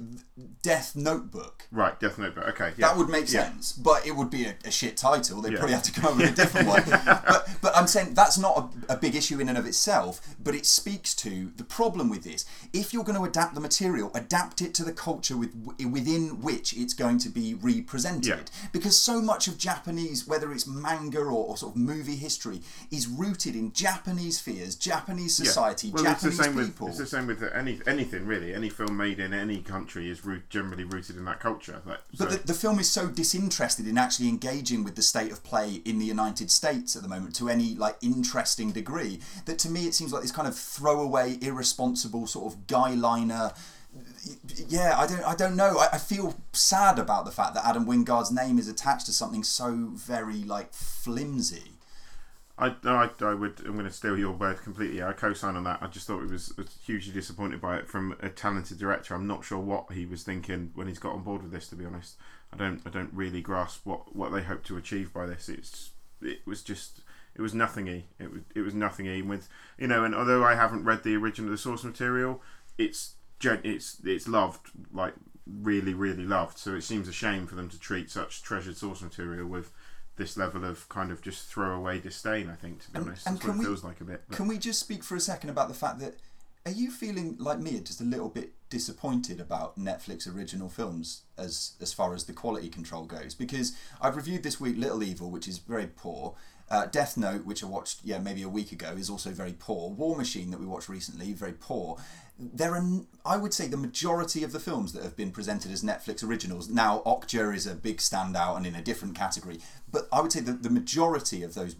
[0.64, 1.68] Death Notebook.
[1.72, 2.48] Right, Death Notebook.
[2.50, 2.88] Okay, yeah.
[2.88, 3.46] That would make Yeah.
[3.46, 5.42] sense, but it would be a, a shit title.
[5.42, 5.60] They'd Yeah.
[5.60, 6.84] probably have to come up with a different one.
[7.34, 10.56] But, but I'm saying that's not a, a big issue in and of itself, but
[10.56, 12.46] it speaks to the problem with this.
[12.74, 15.54] If you're going to adapt the material, adapt it to the culture with,
[15.90, 18.50] within which it's going to be represented.
[18.72, 22.62] Because so much of Japanese, whether it's manga or, or sort of movie history,
[22.92, 26.88] is rooted in Japanese fears, Japanese society, well, Japanese it's the same people.
[26.88, 28.54] With, it's the same with any anything really.
[28.54, 31.82] Any film made in any country is root, generally rooted in that culture.
[31.86, 35.44] Like, But the, the film is so disinterested in actually engaging with the state of
[35.44, 39.70] play in the United States at the moment to any like interesting degree that to
[39.70, 43.56] me it seems like this kind of throwaway, irresponsible sort of guyliner.
[44.70, 45.78] Yeah, I don't, I don't know.
[45.78, 49.44] I, I feel sad about the fact that Adam Wingard's name is attached to something
[49.44, 51.73] so very like flimsy.
[52.58, 53.62] I, I, I would.
[53.66, 55.02] I'm going to steal your word completely.
[55.02, 55.82] I co-sign on that.
[55.82, 59.16] I just thought it was was hugely disappointed by it from a talented director.
[59.16, 61.68] I'm not sure what he was thinking when he's got on board with this.
[61.70, 62.16] To be honest,
[62.54, 62.82] I don't.
[62.86, 65.50] I don't really grasp what what they hope to achieve by this.
[65.50, 65.92] It's
[66.22, 67.02] it was just
[67.36, 68.06] it was nothingy.
[68.20, 69.50] It was it was nothingy with
[69.80, 70.04] you know.
[70.04, 72.42] And although I haven't read the original, the source material,
[72.78, 75.16] it's it's it's loved like
[75.48, 76.60] really really loved.
[76.60, 79.72] So it seems a shame for them to treat such treasured source material with
[80.16, 82.50] this level of kind of just throwaway disdain.
[82.50, 84.24] I think to be And- honest, and that's what it we- feels like a bit.
[84.28, 86.18] but- Can we just speak for a second about the fact that
[86.66, 91.74] are you feeling like me, just a little bit disappointed about Netflix original films as
[91.82, 93.34] as far as the quality control goes?
[93.36, 96.36] Because I've reviewed this week Little Evil, which is very poor.
[96.74, 99.92] Uh, Death Note, which I watched yeah maybe a week ago, is also very poor.
[99.92, 101.98] War Machine that we watched recently, very poor.
[102.40, 102.84] There are,
[103.24, 106.70] I would say, the majority of the films that have been presented as Netflix originals.
[106.70, 109.60] Now, Okja is a big standout and in a different category,
[109.92, 111.76] but I would say that the majority of those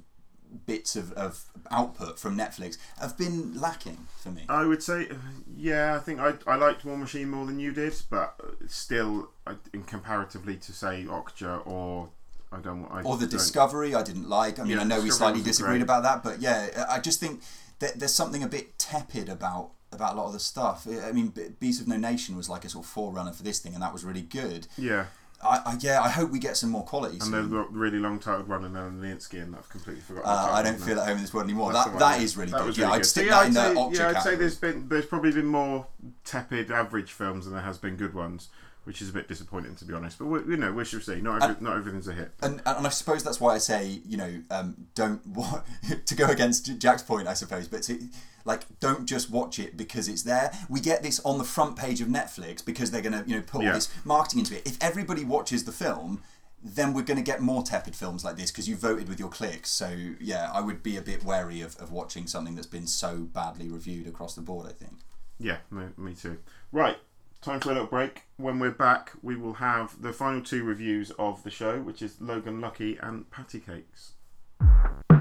[0.68, 4.44] bits of, of output from Netflix have been lacking for me.
[4.48, 5.10] I would say,
[5.58, 9.32] yeah, I think I, I liked War Machine more than you did, but still,
[9.74, 12.10] in comparatively to say Okja or
[12.54, 12.86] I don't.
[12.92, 14.60] I or the Discovery, I didn't like.
[14.60, 15.82] I mean, Yeah, I know we slightly disagreed great.
[15.82, 17.42] about that, but yeah, I just think
[17.80, 20.88] that there's something a bit tepid about about a lot of the stuff.
[20.88, 23.74] I mean, Beast of No Nation was like a sort of forerunner for this thing,
[23.74, 24.68] and that was really good.
[24.78, 25.06] Yeah,
[25.44, 27.20] I, I yeah, I hope we get some more quality.
[27.22, 30.30] and they've got really long titled run and then Linsky, and I've completely forgotten.
[30.30, 31.74] Uh, I don't feel at home in this world anymore.
[31.74, 32.24] That's that the that yeah.
[32.24, 32.68] is really That good.
[32.68, 34.10] was yeah, really I'd stick So, that yeah, in the I'd say, Okja yeah, I'd
[34.10, 34.36] say category.
[34.38, 35.86] there's been there's probably been more
[36.24, 38.50] tepid average films than there has been good ones,
[38.86, 40.20] which is a bit disappointing to be honest.
[40.20, 41.22] But we, you know, we shall see.
[41.22, 42.32] Not every, not everything's a hit.
[42.42, 45.62] and, and I suppose that's why I say, you know, um, don't wa-
[46.06, 48.00] to go against Jack's point, I suppose, but to,
[48.46, 50.52] like, don't just watch it because it's there.
[50.70, 53.44] We get this on the front page of Netflix because they're going to, you know,
[53.46, 53.74] put Yeah.
[53.74, 54.68] this marketing into it.
[54.68, 56.22] If everybody watches the film,
[56.62, 59.30] then we're going to get more tepid films like this because you voted with your
[59.30, 59.70] clicks.
[59.70, 63.18] So yeah, I would be a bit wary of, of watching something that's been so
[63.20, 64.68] badly reviewed across the board.
[64.68, 64.94] I think.
[65.40, 66.38] Yeah, me, me too.
[66.72, 66.98] Right,
[67.44, 68.22] time for a little break.
[68.38, 72.22] When we're back, we will have the final two reviews of the show, which is
[72.22, 75.13] Logan Lucky and Patti Cake$.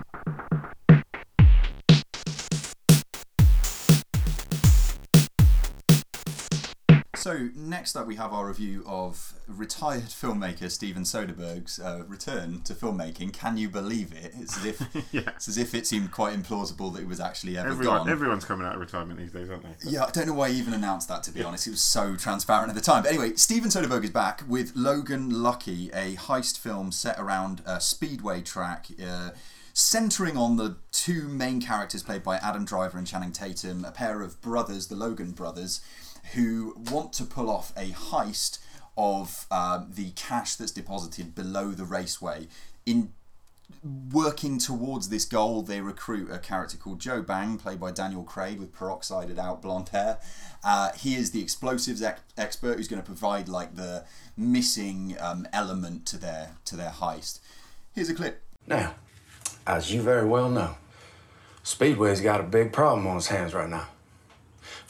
[7.22, 12.74] So next up, we have our review of retired filmmaker Steven Soderbergh's uh, return to
[12.74, 13.32] filmmaking.
[13.32, 14.32] Can you believe it?
[14.40, 15.20] It's as if Yeah.
[15.28, 18.10] it's as if it seemed quite implausible that it was actually ever Everyone, gone.
[18.10, 19.90] everyone's coming out of retirement these days, aren't they?
[19.90, 21.22] Yeah, I don't know why he even announced that.
[21.22, 23.04] To be honest, it was so transparent at the time.
[23.04, 27.80] But anyway, Steven Soderbergh is back with Logan Lucky, a heist film set around a
[27.80, 28.86] speedway track.
[29.00, 29.30] Uh,
[29.74, 34.20] Centering on the two main characters played by Adam Driver and Channing Tatum, a pair
[34.20, 35.80] of brothers, the Logan brothers,
[36.34, 38.58] who want to pull off a heist
[38.96, 42.48] of um, the cash that's deposited below the raceway.
[42.84, 43.12] In
[44.12, 48.58] working towards this goal, they recruit a character called Joe Bang, played by Daniel Craig,
[48.58, 50.18] with peroxided out blonde hair.
[50.62, 54.04] Uh, he is the explosives ex- expert who's going to provide like the
[54.36, 57.40] missing um, element to their to their heist.
[57.94, 58.42] Here's a clip.
[58.66, 58.94] Now,
[59.66, 60.76] as you very well know,
[61.62, 63.88] Speedway's got a big problem on its hands right now.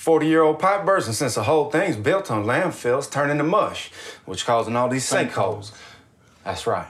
[0.03, 3.89] 40 year old pipe bursting since the whole thing's built on landfills turning to mush,
[4.25, 5.71] which causing all these sinkholes.
[6.43, 6.89] That's right,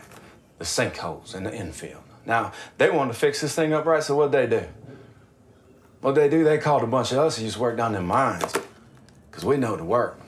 [0.57, 2.05] the sinkholes in the infield.
[2.25, 4.67] Now, they wanted to fix this thing up right, so what'd they do?
[6.01, 6.43] What'd they do?
[6.43, 8.51] They called a bunch of us who used to work down in mines,
[9.31, 10.19] because we know the work.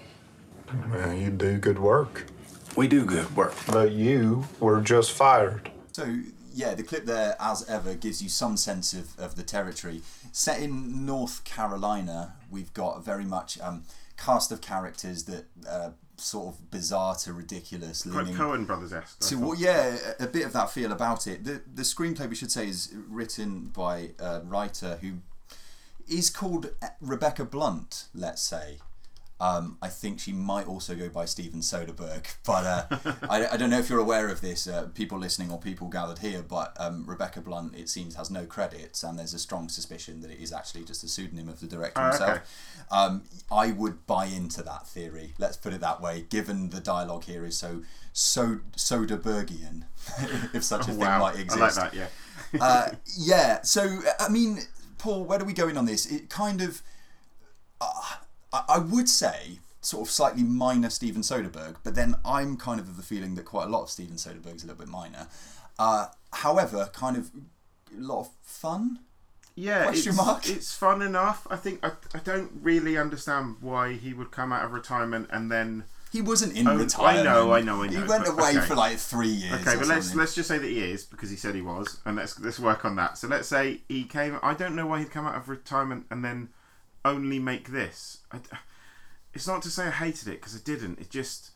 [0.91, 2.27] Man, you do good work.
[2.77, 3.55] We do good work.
[3.67, 5.71] But you were just fired.
[5.93, 6.19] So
[6.55, 10.03] yeah, the clip there, as ever, gives you some sense of, of the territory.
[10.31, 13.85] Set in North Carolina, we've got a very much um,
[14.17, 18.03] cast of characters that uh, sort of bizarre to ridiculous.
[18.03, 19.23] Quite Coen Brothers esque.
[19.23, 21.45] So well, yeah, a a bit of that feel about it.
[21.45, 25.19] The the screenplay we should say is written by a writer who
[26.09, 28.05] is called Rebecca Blunt.
[28.15, 28.79] Let's say.
[29.45, 33.69] Um, I think she might also go by Steven Soderbergh, but uh, I, I don't
[33.69, 36.43] know if you're aware of this, uh, people listening or people gathered here.
[36.43, 40.31] But um, Rebecca Blunt, it seems, has no credits, and there's a strong suspicion that
[40.31, 42.31] it is actually just a pseudonym of the director Oh, himself.
[42.31, 42.43] okay.
[42.91, 43.23] Um,
[43.53, 45.35] I would buy into that theory.
[45.39, 46.25] Let's put it that way.
[46.31, 47.83] Given the dialogue here is so
[48.13, 49.85] so Soderberghian,
[50.55, 51.19] if such a Oh, thing wow.
[51.19, 51.61] might I exist.
[51.79, 52.65] like that, yeah.
[52.65, 53.63] uh, yeah.
[53.63, 54.61] So I mean,
[54.99, 56.07] Paul, where do we go in on this?
[56.07, 56.81] It kind of,
[57.81, 58.17] uh,
[58.55, 62.89] I, I would say, sort of slightly minor Steven Soderbergh, but then I'm kind of
[62.89, 65.27] of the feeling that quite a lot of Steven Soderbergh is a little bit minor.
[65.79, 67.31] Uh, however, kind of
[67.97, 69.01] a lot of fun.
[69.57, 70.49] Yeah, Question it's, mark?
[70.49, 71.47] it's fun enough.
[71.51, 75.51] I think I, I don't really understand why he would come out of retirement and
[75.51, 75.85] then.
[76.13, 77.19] He wasn't in Oh, retirement.
[77.19, 78.01] I know, I know, I know.
[78.01, 78.61] He went away okay.
[78.61, 79.55] for like three years.
[79.67, 80.19] Okay, but let's something.
[80.21, 82.85] let's just say that he is because he said he was, and let's let's work
[82.85, 83.19] on that.
[83.19, 84.39] So let's say he came.
[84.43, 86.51] I don't know why he'd come out of retirement and then
[87.05, 88.19] only make this.
[88.33, 88.39] I,
[89.33, 91.01] it's not to say I hated it because I didn't.
[91.01, 91.51] It just.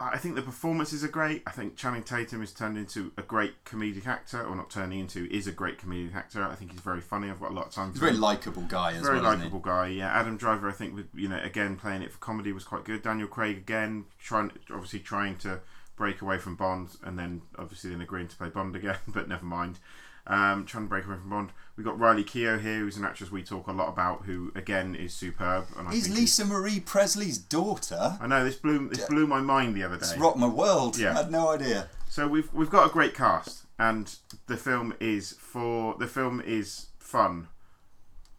[0.00, 1.44] I think the performances are great.
[1.46, 5.30] I think Channing Tatum is turned into a great comedic actor, or not turning into,
[5.30, 6.42] is a great comedic actor.
[6.42, 7.30] I think he's very funny.
[7.30, 7.90] I've got a lot of time.
[7.90, 9.26] He's a very likable guy as very well.
[9.26, 9.88] isn't likable guy.
[9.88, 10.68] Yeah, Adam Driver.
[10.68, 13.02] I think with you know again playing it for comedy was quite good.
[13.02, 15.60] Daniel Craig again trying obviously trying to
[15.96, 19.44] break away from Bond and then obviously then agreeing to play Bond again, but never
[19.44, 19.78] mind.
[20.24, 21.50] Um, trying to break away from Bond.
[21.76, 24.94] We got Riley Keough here, who's an actress we talk a lot about, who again
[24.94, 25.66] is superb.
[25.76, 28.18] And I He's think Lisa Marie Presley's daughter.
[28.20, 30.06] I know this blew this blew my mind the other day.
[30.06, 30.96] It's rocked my world.
[30.96, 31.10] Yeah.
[31.10, 31.88] I had no idea.
[32.08, 34.14] So we've we've got a great cast, and
[34.46, 37.48] the film is for the film is fun,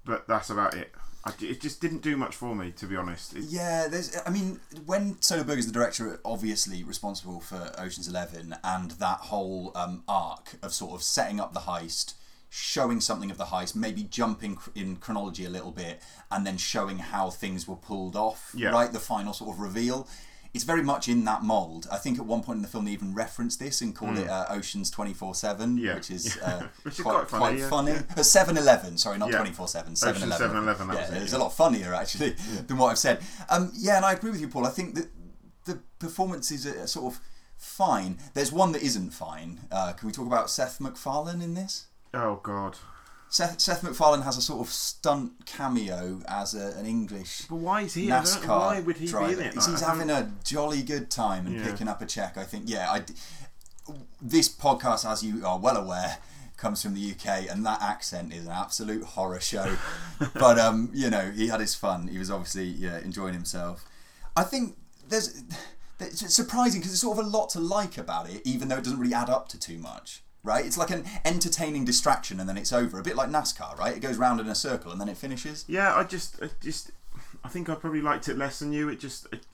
[0.05, 0.91] but that's about it.
[1.25, 3.33] I, it just didn't do much for me, to be honest.
[3.35, 4.17] It- Yeah, there's.
[4.25, 9.71] I mean, when Soderbergh is the director, obviously responsible for Ocean's Eleven and that whole
[9.75, 12.15] um, arc of sort of setting up the heist,
[12.49, 16.97] showing something of the heist, maybe jumping in chronology a little bit, and then showing
[16.99, 18.51] how things were pulled off.
[18.55, 18.69] Yeah.
[18.71, 20.07] Right, the final sort of reveal.
[20.53, 21.87] It's very much in that mold.
[21.91, 24.19] I think at one point in the film they even reference this and call Mm.
[24.19, 25.95] it uh, Ocean's twenty four seven, Yeah.
[25.95, 27.69] which is uh, Which is quite, quite funny, yeah.
[27.69, 27.91] funny.
[27.93, 28.21] Yeah.
[28.21, 29.93] Seven Eleven, sorry, not twenty four seven.
[29.93, 30.51] Ocean's 7-Eleven.
[30.51, 32.35] 7-Eleven, that Yeah, it, it's a lot funnier actually
[32.67, 33.21] than what I've said.
[33.49, 34.65] Um, yeah, and I agree with you, Paul.
[34.67, 35.07] I think that
[35.65, 37.19] the performances are sort of
[37.57, 38.19] fine.
[38.35, 39.61] There's one that isn't fine.
[39.71, 41.87] Uh, can we talk about Seth MacFarlane in this?
[42.13, 42.77] Oh God.
[43.33, 47.81] Seth, Seth MacFarlane has a sort of stunt cameo as a, an English But why
[47.81, 48.05] is he?
[48.07, 49.31] NASCAR why would he be driver.
[49.41, 49.53] in it?
[49.55, 51.65] He's, Like, he's having a jolly good time and Yeah.
[51.65, 52.37] picking up a check.
[52.37, 52.65] I think.
[52.67, 53.01] Yeah, I.
[54.21, 56.19] This podcast, as you are well aware,
[56.57, 59.77] comes from the UK, and that accent is an absolute horror show.
[60.35, 62.09] but um, you know, he had his fun.
[62.09, 63.83] He was obviously yeah enjoying himself.
[64.37, 64.77] I think
[65.09, 65.41] there's.
[65.99, 68.83] It's surprising because there's sort of a lot to like about it, even though it
[68.83, 70.21] doesn't really add up to too much.
[70.43, 70.65] Right?
[70.65, 72.99] It's like an entertaining distraction, and then it's over.
[72.99, 73.95] A bit like NASCAR, right?
[73.95, 75.63] It goes round in a circle, and then it finishes.
[75.67, 76.91] Yeah, I just, I just,
[77.43, 78.89] I think I probably liked it less than you.
[78.89, 79.45] It just, it,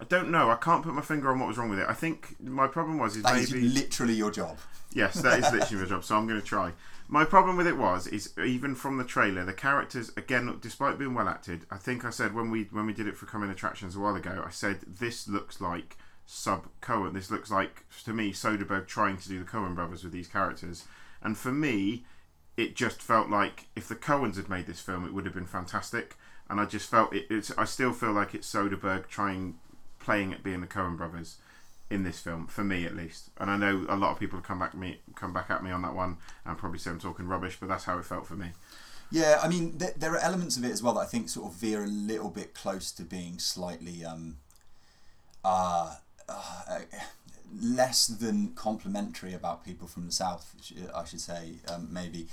[0.00, 0.50] I don't know.
[0.50, 1.86] I can't put my finger on what was wrong with it.
[1.88, 4.58] I think my problem was is That is maybe literally your job.
[4.92, 6.04] Yes, that is literally my job.
[6.04, 6.72] So I'm going to try.
[7.06, 11.12] My problem with it was is even from the trailer, the characters again, despite being
[11.12, 13.96] well acted, I think I said when we when we did it for coming attractions
[13.96, 15.96] a while ago, I said this looks like
[16.30, 17.12] sub Coen.
[17.12, 20.84] This looks like to me Soderbergh trying to do the Coen brothers with these characters,
[21.22, 22.04] and for me,
[22.56, 25.46] it just felt like if the Coens had made this film, it would have been
[25.46, 26.16] fantastic.
[26.48, 27.26] And I just felt it.
[27.30, 27.50] It's.
[27.58, 29.58] I still feel like it's Soderbergh trying,
[29.98, 31.36] playing at being the Coen brothers
[31.90, 33.30] in this film, for me at least.
[33.38, 35.70] And I know a lot of people have come back me come back at me
[35.70, 38.34] on that one and probably say I'm talking rubbish, but that's how it felt for
[38.34, 38.50] me.
[39.12, 41.52] Yeah, I mean, th- there are elements of it as well that I think sort
[41.52, 44.36] of veer a little bit close to being slightly um,
[45.44, 45.96] uh,
[46.30, 46.78] uh,
[47.60, 50.54] less than complimentary about people from the south.
[50.94, 52.26] I should say, um, maybe.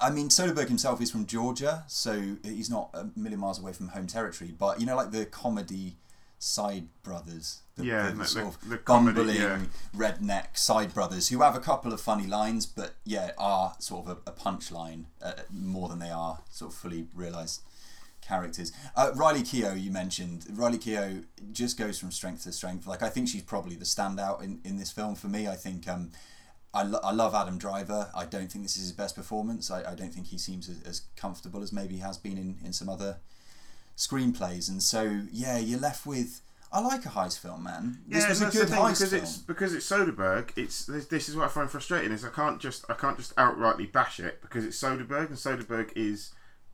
[0.00, 3.88] I mean, Soderbergh himself is from Georgia, so he's not a million miles away from
[3.88, 4.52] home territory.
[4.58, 5.96] But you know, like the comedy
[6.40, 9.58] side brothers, the, Yeah, the, the- sort the- of the comedy, bumbling yeah.
[9.94, 14.18] redneck side brothers who have a couple of funny lines, but yeah, are sort of
[14.26, 17.60] a, a punchline uh, more than they are sort of fully realised
[18.30, 18.72] characters.
[18.96, 20.46] Uh, Riley Keough, you mentioned.
[20.52, 22.86] Riley Keough just goes from strength to strength.
[22.86, 25.48] Like I think she's probably the standout in, in this film for me.
[25.48, 26.12] I think um,
[26.72, 28.08] I, lo- I love Adam Driver.
[28.14, 29.70] I don't think this is his best performance.
[29.70, 32.56] I, I don't think he seems as, as comfortable as maybe he has been in,
[32.64, 33.18] in some other
[33.96, 34.68] screenplays.
[34.68, 36.40] And so yeah, you're left with.
[36.72, 37.98] I like a heist film, man.
[38.06, 39.22] This yeah, was a good thing, heist because film.
[39.24, 40.56] it's because it's Soderbergh.
[40.56, 43.34] It's this, this is what I find frustrating is I can't just I can't just
[43.34, 46.32] outrightly bash it because it's Soderbergh and Soderbergh is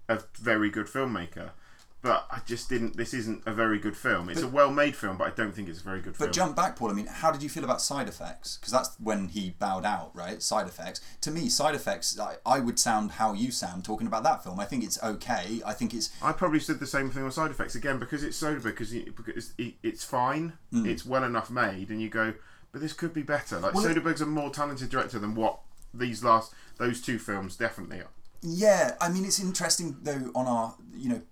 [0.08, 1.50] a very good filmmaker.
[2.02, 2.96] but I just didn't.
[2.96, 4.28] This isn't a very good film.
[4.28, 6.28] It's a well-made film, but I don't think it's a very good film.
[6.28, 6.90] But jump back, Paul.
[6.90, 8.58] I mean, how did you feel about side effects?
[8.58, 10.40] Because that's when he bowed out, right?
[10.40, 11.00] Side effects.
[11.22, 12.16] To me, side effects.
[12.20, 14.60] I, I would sound how you sound talking about that film.
[14.60, 15.60] I think it's okay.
[15.66, 18.40] I think it's I probably said the same thing on side effects again because it's
[18.40, 22.34] Soderbergh because, because it, it's fine, it's well enough made, and you go,
[22.70, 23.58] but this could be better.
[23.58, 23.82] Like Mm.
[23.82, 25.58] Well, Soderbergh's a more talented director than what
[25.92, 28.10] these last those two films definitely are.
[28.42, 31.22] Yeah, I mean it's interesting though on our you know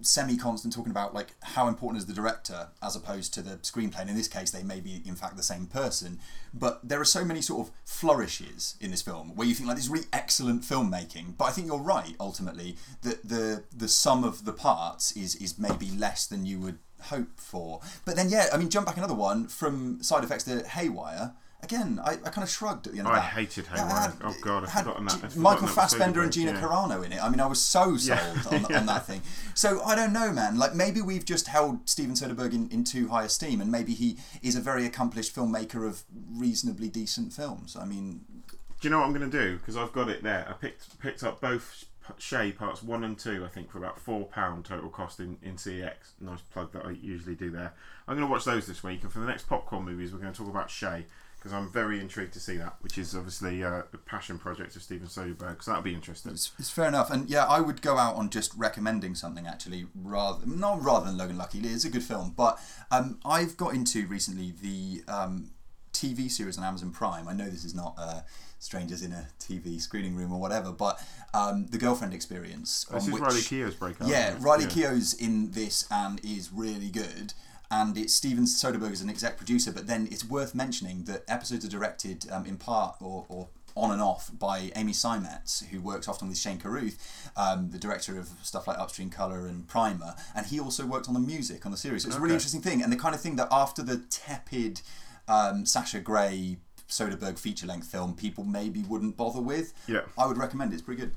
[0.00, 4.00] semi-constant talking about like how important is the director as opposed to the screenplay.
[4.00, 6.18] And in this case, they may be in fact the same person,
[6.54, 9.76] but there are so many sort of flourishes in this film where you think like
[9.76, 11.36] this is really excellent filmmaking.
[11.36, 15.58] But I think you're right ultimately that the the sum of the parts is is
[15.58, 17.80] maybe less than you would hope for.
[18.04, 21.34] But then yeah, I mean jump back another one from side effects to Haywire.
[21.66, 23.24] Again, I, I kind of shrugged at the end of I that.
[23.24, 24.12] hated Haywire.
[24.22, 25.10] Oh, God, I've had forgotten that.
[25.10, 26.60] G- I've forgotten Michael that Fassbender and Gina yeah.
[26.60, 27.22] Carano in it.
[27.22, 28.42] I mean, I was so sold Yeah.
[28.50, 29.22] on, on that thing.
[29.54, 30.58] So I don't know, man.
[30.58, 34.16] Like maybe we've just held Steven Soderbergh in, in too high esteem, and maybe he
[34.42, 37.76] is a very accomplished filmmaker of reasonably decent films.
[37.76, 39.56] I mean, Do you know what I'm going to do?
[39.58, 40.46] Because I've got it there.
[40.48, 41.84] I picked picked up both
[42.18, 43.44] Che parts one and two.
[43.44, 45.94] I think for about four pound total cost in in CX.
[46.20, 47.72] Nice plug that I usually do there.
[48.06, 50.32] I'm going to watch those this week, and for the next popcorn movies, we're going
[50.32, 51.06] to talk about Che
[51.46, 54.82] because I'm very intrigued to see that, which is obviously uh, a passion project of
[54.82, 55.62] Steven Soderbergh.
[55.62, 56.32] So that'll be interesting.
[56.32, 57.08] it's, it's fair enough.
[57.08, 61.16] And yeah, I would go out on just recommending something actually, rather not rather than
[61.16, 61.58] Logan Lucky.
[61.60, 62.58] It is a good film, but
[62.90, 65.50] um, I've got into recently the um,
[65.92, 67.28] TV series on Amazon Prime.
[67.28, 67.94] I know this is not.
[67.96, 68.20] Uh,
[68.58, 70.98] Strangers in a TV screening room or whatever, but
[71.34, 72.84] um, the girlfriend experience.
[72.90, 74.08] This on is which- Riley Keough's breakout.
[74.08, 74.34] Yeah.
[74.40, 74.70] Riley Yeah.
[74.70, 77.34] Keough's in this and is really good.
[77.70, 81.64] And it's Steven Soderbergh is an exec producer, but then it's worth mentioning that episodes
[81.64, 86.08] are directed um, in part or, or on and off by Amy Seimetz, who works
[86.08, 90.46] often with Shane Carruth, um, the director of stuff like Upstream Colour and Primer, and
[90.46, 92.02] he also worked on the music on the series.
[92.02, 94.80] So it's a really interesting thing, and the kind of thing that after the tepid
[95.28, 96.56] um, Sasha Grey
[96.88, 99.74] Soderbergh feature length film, people maybe wouldn't bother with.
[99.86, 100.02] Yeah.
[100.16, 100.76] I would recommend it.
[100.76, 101.12] It's pretty good.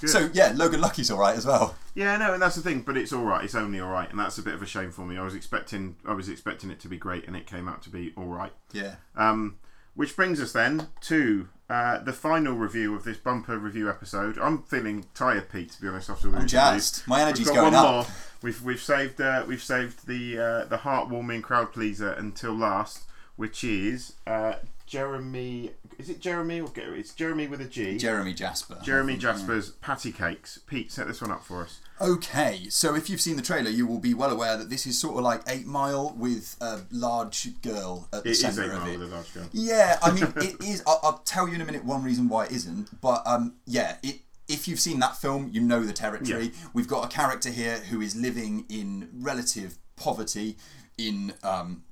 [0.00, 0.10] Good.
[0.10, 1.76] So yeah, Logan Lucky's all right as well.
[1.94, 2.82] Yeah, no, and that's the thing.
[2.82, 3.44] But it's all right.
[3.44, 5.16] It's only all right, and that's a bit of a shame for me.
[5.18, 7.90] I was expecting, I was expecting it to be great, and it came out to
[7.90, 8.52] be all right.
[8.72, 8.96] Yeah.
[9.16, 9.58] Um,
[9.94, 14.38] which brings us then to uh, the final review of this bumper review episode.
[14.38, 15.70] I'm feeling tired, Pete.
[15.72, 17.02] To be honest, after the I'm jazzed.
[17.06, 17.92] My energy's We've got going one up.
[17.94, 18.06] more.
[18.42, 23.04] We've we've saved uh, we've saved the uh, the heartwarming crowd pleaser until last,
[23.36, 24.54] which is uh,
[24.92, 25.70] Jeremy.
[25.96, 27.00] Is it Jeremy or Gary?
[27.00, 27.96] It's Geremy with a G.
[27.96, 28.74] Geremy Jasper.
[28.84, 29.18] Geremy.
[29.18, 30.58] Jasper's patti cake$.
[30.66, 31.80] Pete, set this one up for us.
[31.98, 35.00] Okay, so if you've seen the trailer, you will be well aware that this is
[35.00, 38.70] sort of like Eight Mile with a large girl at the It is centre Eight
[38.70, 38.98] of Mile it.
[38.98, 39.48] with a large girl.
[39.52, 40.82] Yeah, I mean, it is.
[40.86, 43.96] I'll, I'll tell you in a minute one reason why it isn't, but um, yeah,
[44.02, 44.20] it.
[44.46, 46.52] If you've seen that film, you know the territory.
[46.74, 50.58] We've got a character here who is living in relative poverty
[50.98, 51.84] in um,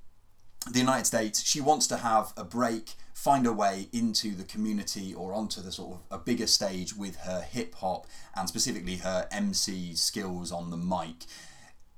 [0.69, 1.43] the United States.
[1.43, 5.73] She wants to have a break, find a way into the community or onto the
[5.73, 8.07] sort of a bigger stage with her hip hop
[8.37, 11.25] and specifically her MC skills on the mic.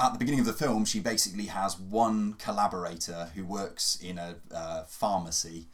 [0.01, 4.37] At the beginning of the film, she basically has one collaborator who works in a
[4.53, 5.69] uh, pharmacy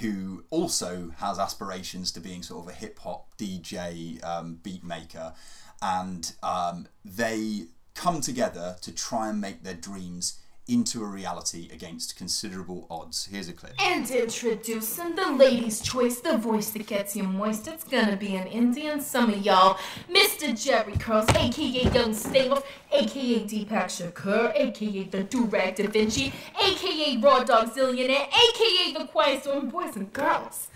[0.00, 5.34] who also has aspirations to being sort of a hip hop DJ um, beat maker.
[5.80, 10.38] And um, they come together to try and make their dreams
[10.68, 13.26] into a reality against considerable odds.
[13.26, 13.72] Here's a clip.
[13.80, 17.66] And introducing the lady's choice, the voice that gets you moist.
[17.66, 19.78] It's gonna be an Indian summer, y'all.
[20.08, 20.54] Mr.
[20.60, 27.42] Jerry Curls, aka Young Stamos, aka Deepak Shakur, aka the Durag Da Vinci, aka Raw
[27.42, 30.68] Dog Zillionaire, aka the Quiet Storm Boys and Girls.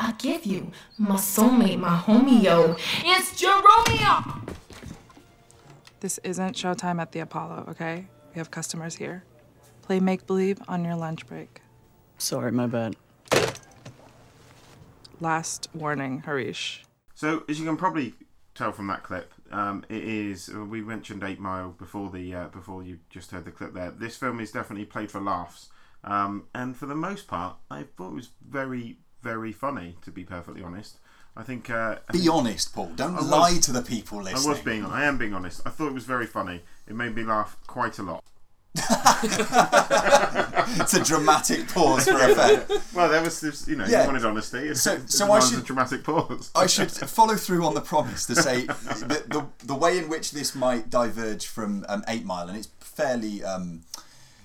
[0.00, 2.76] I give you my soulmate, my homie, yo.
[3.04, 4.48] It's Jeromeo!
[6.00, 8.08] This isn't showtime at the Apollo, okay?
[8.34, 9.22] We have customers here.
[9.84, 11.60] Play make believe on your lunch break.
[12.16, 12.96] Sorry, my bad.
[15.20, 16.84] Last warning, Harish.
[17.14, 18.14] So, as you can probably
[18.54, 20.48] tell from that clip, um, it is.
[20.54, 23.90] uh, We mentioned Eight Mile before the uh, before you just heard the clip there.
[23.90, 25.68] This film is definitely played for laughs,
[26.02, 29.96] um, and for the most part, I thought it was very very funny.
[30.02, 30.98] To be perfectly honest,
[31.36, 31.68] I think.
[31.68, 32.90] Uh, I Be think- honest, Paul.
[32.96, 34.46] Don't I was- lie to the people listening.
[34.46, 34.84] I was being.
[34.86, 35.60] I am being honest.
[35.66, 36.62] I thought it was very funny.
[36.88, 38.24] It made me laugh quite a lot.
[40.80, 42.70] it's a dramatic pause for effect.
[42.94, 43.66] Well, there was this.
[43.68, 44.00] You know, Yeah.
[44.02, 44.74] you wanted honesty.
[44.74, 46.50] So- so I should- a dramatic pause.
[46.54, 50.32] I should follow through on the promise to say the, the, the way in which
[50.32, 53.82] this might diverge from um, Eight Mile, and it's fairly um,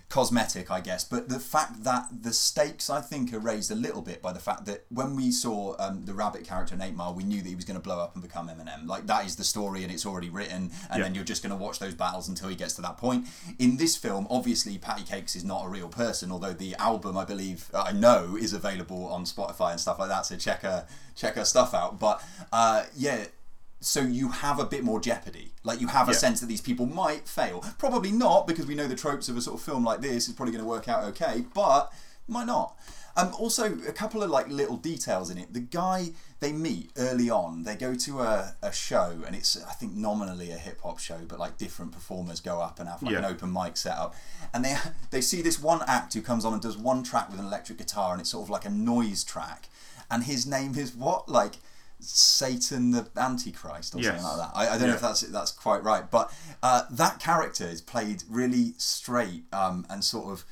[0.10, 1.03] cosmetic, I guess.
[1.03, 4.39] But the fact that the stakes, I think, are raised a little bit by the
[4.39, 7.47] fact that when we saw um, the rabbit character in Eight Mile, we knew that
[7.47, 8.88] he was going to blow up and become Eminem.
[8.88, 11.03] Like that is the story, and it's already written, and Yeah.
[11.03, 13.28] then you're just going to watch those battles until he gets to that point.
[13.60, 17.26] In this film, obviously, Patti Cake$ is not a real person, although the album, I
[17.26, 20.26] believe, uh, I know, is available on Spotify and stuff like that.
[20.26, 21.99] So check her check her stuff out.
[21.99, 23.26] But uh, yeah.
[23.82, 25.53] So you have a bit more jeopardy.
[25.63, 26.17] Like you have a Yeah.
[26.17, 27.63] sense that these people might fail.
[27.77, 30.34] Probably not because we know the tropes of a sort of film like this is
[30.34, 31.91] probably going to work out okay, but
[32.27, 32.75] might not.
[33.15, 35.51] Um, also, a couple of like little details in it.
[35.53, 39.73] The guy they meet early on, they go to a, a show, and it's I
[39.73, 43.13] think nominally a hip hop show, but like different performers go up and have like
[43.15, 44.15] an open mic set up,
[44.53, 44.77] and they
[45.11, 47.77] they see this one act who comes on and does one track with an electric
[47.80, 49.67] guitar, and it's sort of like a noise track,
[50.11, 51.55] and his name is what like
[52.00, 54.22] Satan the Antichrist or Yes.
[54.22, 54.58] something like that.
[54.58, 56.34] I, I don't know if that's that's quite right, but
[56.64, 60.45] uh, that character is played really straight um, and sort of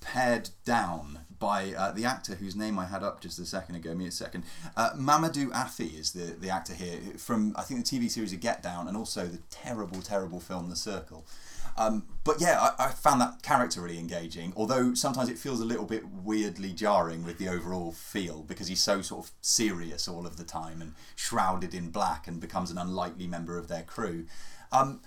[0.00, 3.94] pared down by uh, the actor whose name I had up just a second ago.
[3.94, 4.44] Me a second.
[4.76, 8.40] Uh, Mamoudou Athie is the the actor here from I think the TV series of
[8.40, 11.26] Get Down and also the terrible terrible film The Circle.
[11.76, 14.52] Um, but yeah, I, I found that character really engaging.
[14.56, 18.82] Although sometimes it feels a little bit weirdly jarring with the overall feel because he's
[18.82, 22.78] so sort of serious all of the time and shrouded in black and becomes an
[22.78, 24.26] unlikely member of their crew.
[24.72, 25.00] Um,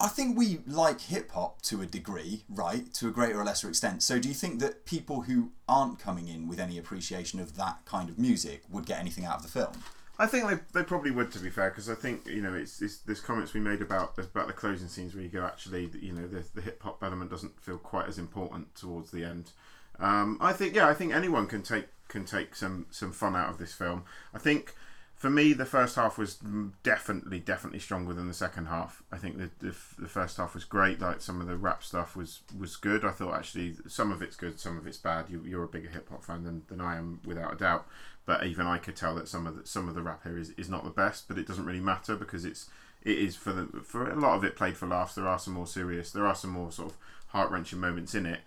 [0.00, 2.92] I think we like hip hop to a degree, right?
[2.94, 4.02] To a greater or lesser extent.
[4.02, 7.84] So, do you think that people who aren't coming in with any appreciation of that
[7.84, 9.72] kind of music would get anything out of the film?
[10.18, 12.80] I think they, they probably would, to be fair, because I think you know it's,
[12.80, 16.12] it's there's comments we made about about the closing scenes where you go actually you
[16.12, 19.50] know the the hip hop element doesn't feel quite as important towards the end.
[19.98, 23.50] Um, I think yeah, I think anyone can take can take some some fun out
[23.50, 24.04] of this film.
[24.32, 24.74] I think
[25.16, 26.38] for me the first half was
[26.82, 29.02] definitely definitely stronger than the second half.
[29.10, 31.00] I think the, the the first half was great.
[31.00, 33.04] Like some of the rap stuff was was good.
[33.04, 35.26] I thought actually some of it's good, some of it's bad.
[35.28, 37.86] You, you're a bigger hip hop fan than, than I am, without a doubt.
[38.26, 40.50] But even I could tell that some of the, some of the rap here is,
[40.56, 41.28] is not the best.
[41.28, 42.70] But it doesn't really matter because it's
[43.02, 45.14] it is for the for a lot of it played for laughs.
[45.14, 46.10] There are some more serious.
[46.10, 46.96] There are some more sort of
[47.28, 48.40] heart wrenching moments in it.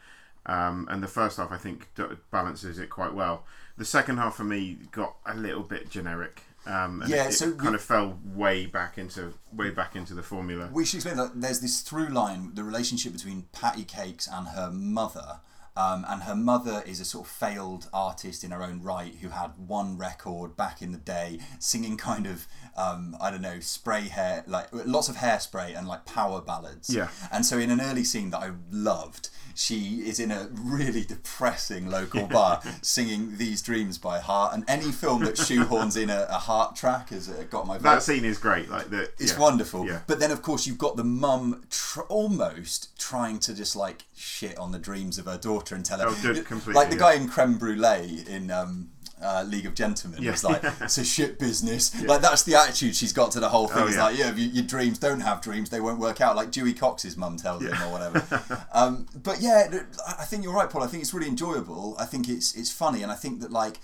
[0.45, 3.43] Um, and the first half, I think, d- balances it quite well.
[3.77, 6.41] The second half for me got a little bit generic.
[6.65, 9.95] Um, and Yeah, it, it so kind we- of fell way back into way back
[9.95, 10.69] into the formula.
[10.71, 14.71] We should explain that there's this through line, the relationship between Patti Cake$ and her
[14.71, 15.41] mother.
[15.77, 19.29] Um, and her mother is a sort of failed artist in her own right who
[19.29, 22.47] had one record back in the day singing kind of,
[22.77, 26.93] um, I don't know, spray hair, like lots of hairspray and like power ballads.
[26.93, 27.09] Yeah.
[27.31, 31.89] And so in an early scene that I loved, she is in a really depressing
[31.89, 34.53] local bar singing These Dreams by Heart.
[34.53, 37.83] And any film that shoehorns in a, a Heart track has uh, got my vote.
[37.83, 38.69] That scene is great.
[38.69, 39.39] Like the It's yeah.
[39.39, 39.87] wonderful.
[39.87, 40.01] Yeah.
[40.05, 44.55] But then, of course, you've got the mum tr- almost trying to just like shit
[44.59, 46.05] on the dreams of her daughter and tell her.
[46.07, 46.99] Oh, good, completely, like the yeah.
[46.99, 48.91] guy in Creme Brulee in um,
[49.21, 50.31] uh, League of Gentlemen Yeah.
[50.31, 51.91] was like, it's a shit business.
[52.07, 53.83] Like, that's the attitude she's got to the whole thing.
[53.83, 54.03] Oh, it's yeah.
[54.03, 56.35] like, yeah, you, your dreams don't have dreams, they won't work out.
[56.35, 58.65] Like Dewey Cox's mum tells him or whatever.
[58.73, 59.67] um, but yeah,
[60.07, 60.83] I think you're right, Paul.
[60.83, 61.95] I think it's really enjoyable.
[61.99, 63.79] I think it's it's funny, and I think that like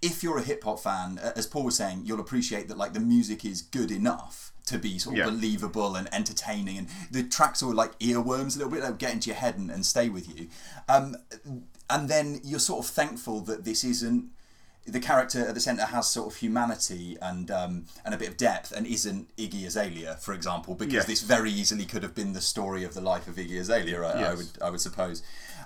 [0.00, 3.00] if you're a hip hop fan, as Paul was saying, you'll appreciate that like the
[3.00, 5.24] music is good enough to be sort of Yeah.
[5.26, 9.28] believable and entertaining, and the tracks are like earworms a little bit, they'll get into
[9.30, 10.48] your head and, and stay with you.
[10.88, 11.16] Um,
[11.90, 14.28] and then you're sort of thankful that this isn't
[14.90, 18.36] the character at the centre has sort of humanity and um, and a bit of
[18.36, 21.06] depth and isn't Iggy Azalea, for example, because Yes.
[21.06, 24.02] this very easily could have been the story of the life of Iggy Azalea.
[24.02, 25.22] I, I would I would suppose.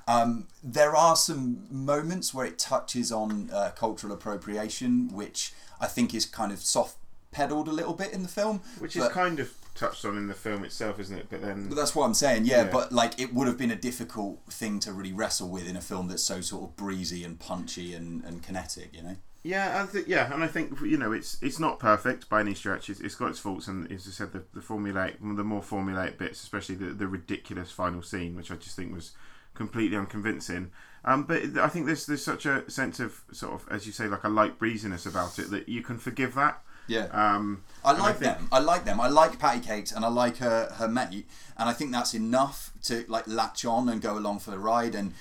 [0.09, 6.13] Um, there are some moments where it touches on uh, cultural appropriation, which I think
[6.15, 6.97] is kind of soft
[7.31, 10.35] pedaled a little bit in the film, Which is kind of touched on in the
[10.35, 11.27] film itself, isn't it?
[11.31, 12.71] But then but that's what I'm saying, yeah, Yeah.
[12.71, 15.81] But like, it would have been a difficult thing to really wrestle with in a
[15.81, 19.17] film that's so sort of breezy and punchy and, and kinetic, you know.
[19.45, 22.55] Yeah, I think yeah, and I think you know it's it's not perfect by any
[22.55, 22.89] stretch.
[22.89, 26.17] It's, it's got its faults, and as I said, the, the formulaic, the more formulaic
[26.17, 29.13] bits, especially the the ridiculous final scene, which I just think was
[29.55, 30.71] completely unconvincing.
[31.05, 34.07] Um, but I think there's there's such a sense of sort of as you say,
[34.07, 36.63] like a light breeziness about it that you can forgive that.
[36.87, 37.07] Yeah.
[37.13, 38.49] Um, I like think- them.
[38.53, 39.01] I like them.
[39.01, 42.73] I like Patti Cake$ and I like her her mate, and I think that's enough
[42.85, 44.95] to like latch on and go along for the ride.
[44.95, 45.15] And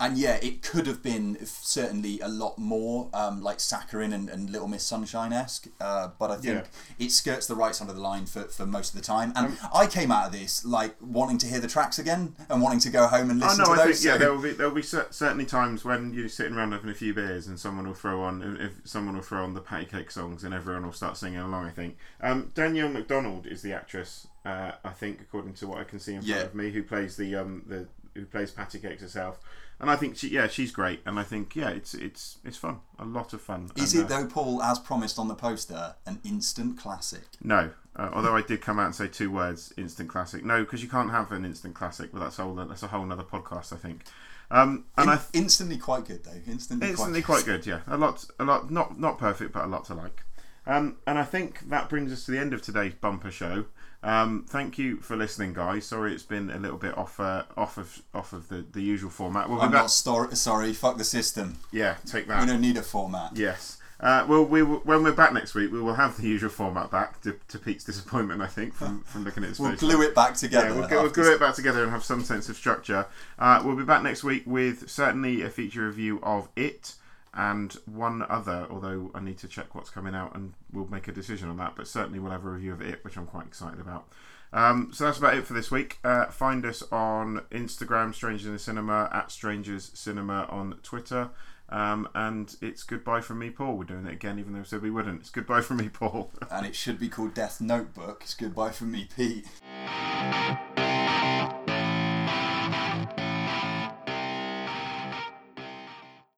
[0.00, 4.48] and yeah, it could have been certainly a lot more um, like Saccharine and, and
[4.50, 6.64] Little Miss Sunshine esque, uh, but I think
[6.98, 9.32] it skirts the right side of the line for, for most of the time.
[9.34, 12.62] And Um, I came out of this like wanting to hear the tracks again and
[12.62, 13.96] wanting to go home and Oh listen no, to I those.
[14.00, 16.90] think yeah, there will be there will be certainly times when you're sitting around having
[16.90, 19.86] a few beers and someone will throw on if someone will throw on the patty
[19.86, 21.66] cake songs and everyone will start singing along.
[21.66, 24.26] I think um, Danielle Macdonald is the actress.
[24.46, 26.44] Uh, I think according to what I can see in front Yeah.
[26.46, 29.38] of me, who plays the um, the who plays Patti Cake$ herself.
[29.80, 32.80] And I think she, yeah, she's great, and I think yeah, it's it's it's fun,
[32.98, 33.70] a lot of fun.
[33.76, 37.22] Is And, it uh, though, Paul, as promised on the poster, an instant classic?
[37.44, 40.44] No, uh, although I did come out and say two words, instant classic.
[40.44, 43.10] No, because you can't have an instant classic, but that's a whole that's a whole
[43.12, 44.02] other podcast, I think.
[44.50, 46.40] Um, and In- I instantly quite good though.
[46.50, 47.64] Instantly, instantly quite good.
[47.64, 50.24] Yeah, a lot, a lot, not not perfect, but a lot to like.
[50.66, 53.66] Um, and I think that brings us to the end of today's bumper show.
[54.02, 55.86] Um, thank you for listening, guys.
[55.86, 59.10] Sorry, it's been a little bit off uh, off of off of the, the usual
[59.10, 59.48] format.
[59.48, 59.82] We'll I'm back.
[59.82, 60.72] not stor- sorry.
[60.72, 61.56] Fuck the system.
[61.72, 62.40] Yeah, take that.
[62.40, 63.36] We don't need a format.
[63.36, 63.78] Yes.
[64.00, 66.88] Uh, well, we will, when we're back next week, we will have the usual format
[66.88, 68.40] back to, to Pete's disappointment.
[68.40, 71.10] I think from, from looking at his We'll glue it back together Yeah, we'll, we'll
[71.10, 73.06] glue it back together and have some sense of structure.
[73.40, 76.94] Uh, we'll be back next week with certainly a feature review of it
[77.38, 78.66] and one other.
[78.68, 81.76] Although I need to check what's coming out and we'll make a decision on that.
[81.76, 84.08] But certainly we'll have a review of it, which I'm quite excited about.
[84.52, 85.98] Um, so that's about it for this week.
[86.02, 91.30] Uh, find us on Instagram, Strangers in the Cinema, at Strangers Cinema on Twitter.
[91.68, 93.76] Um, and it's goodbye from me, Paul.
[93.76, 95.20] We're doing it again, even though we said we wouldn't.
[95.20, 96.32] It's goodbye from me, Paul.
[96.50, 98.22] And it should be called Death Notebook.
[98.24, 99.46] It's goodbye from me, Pete.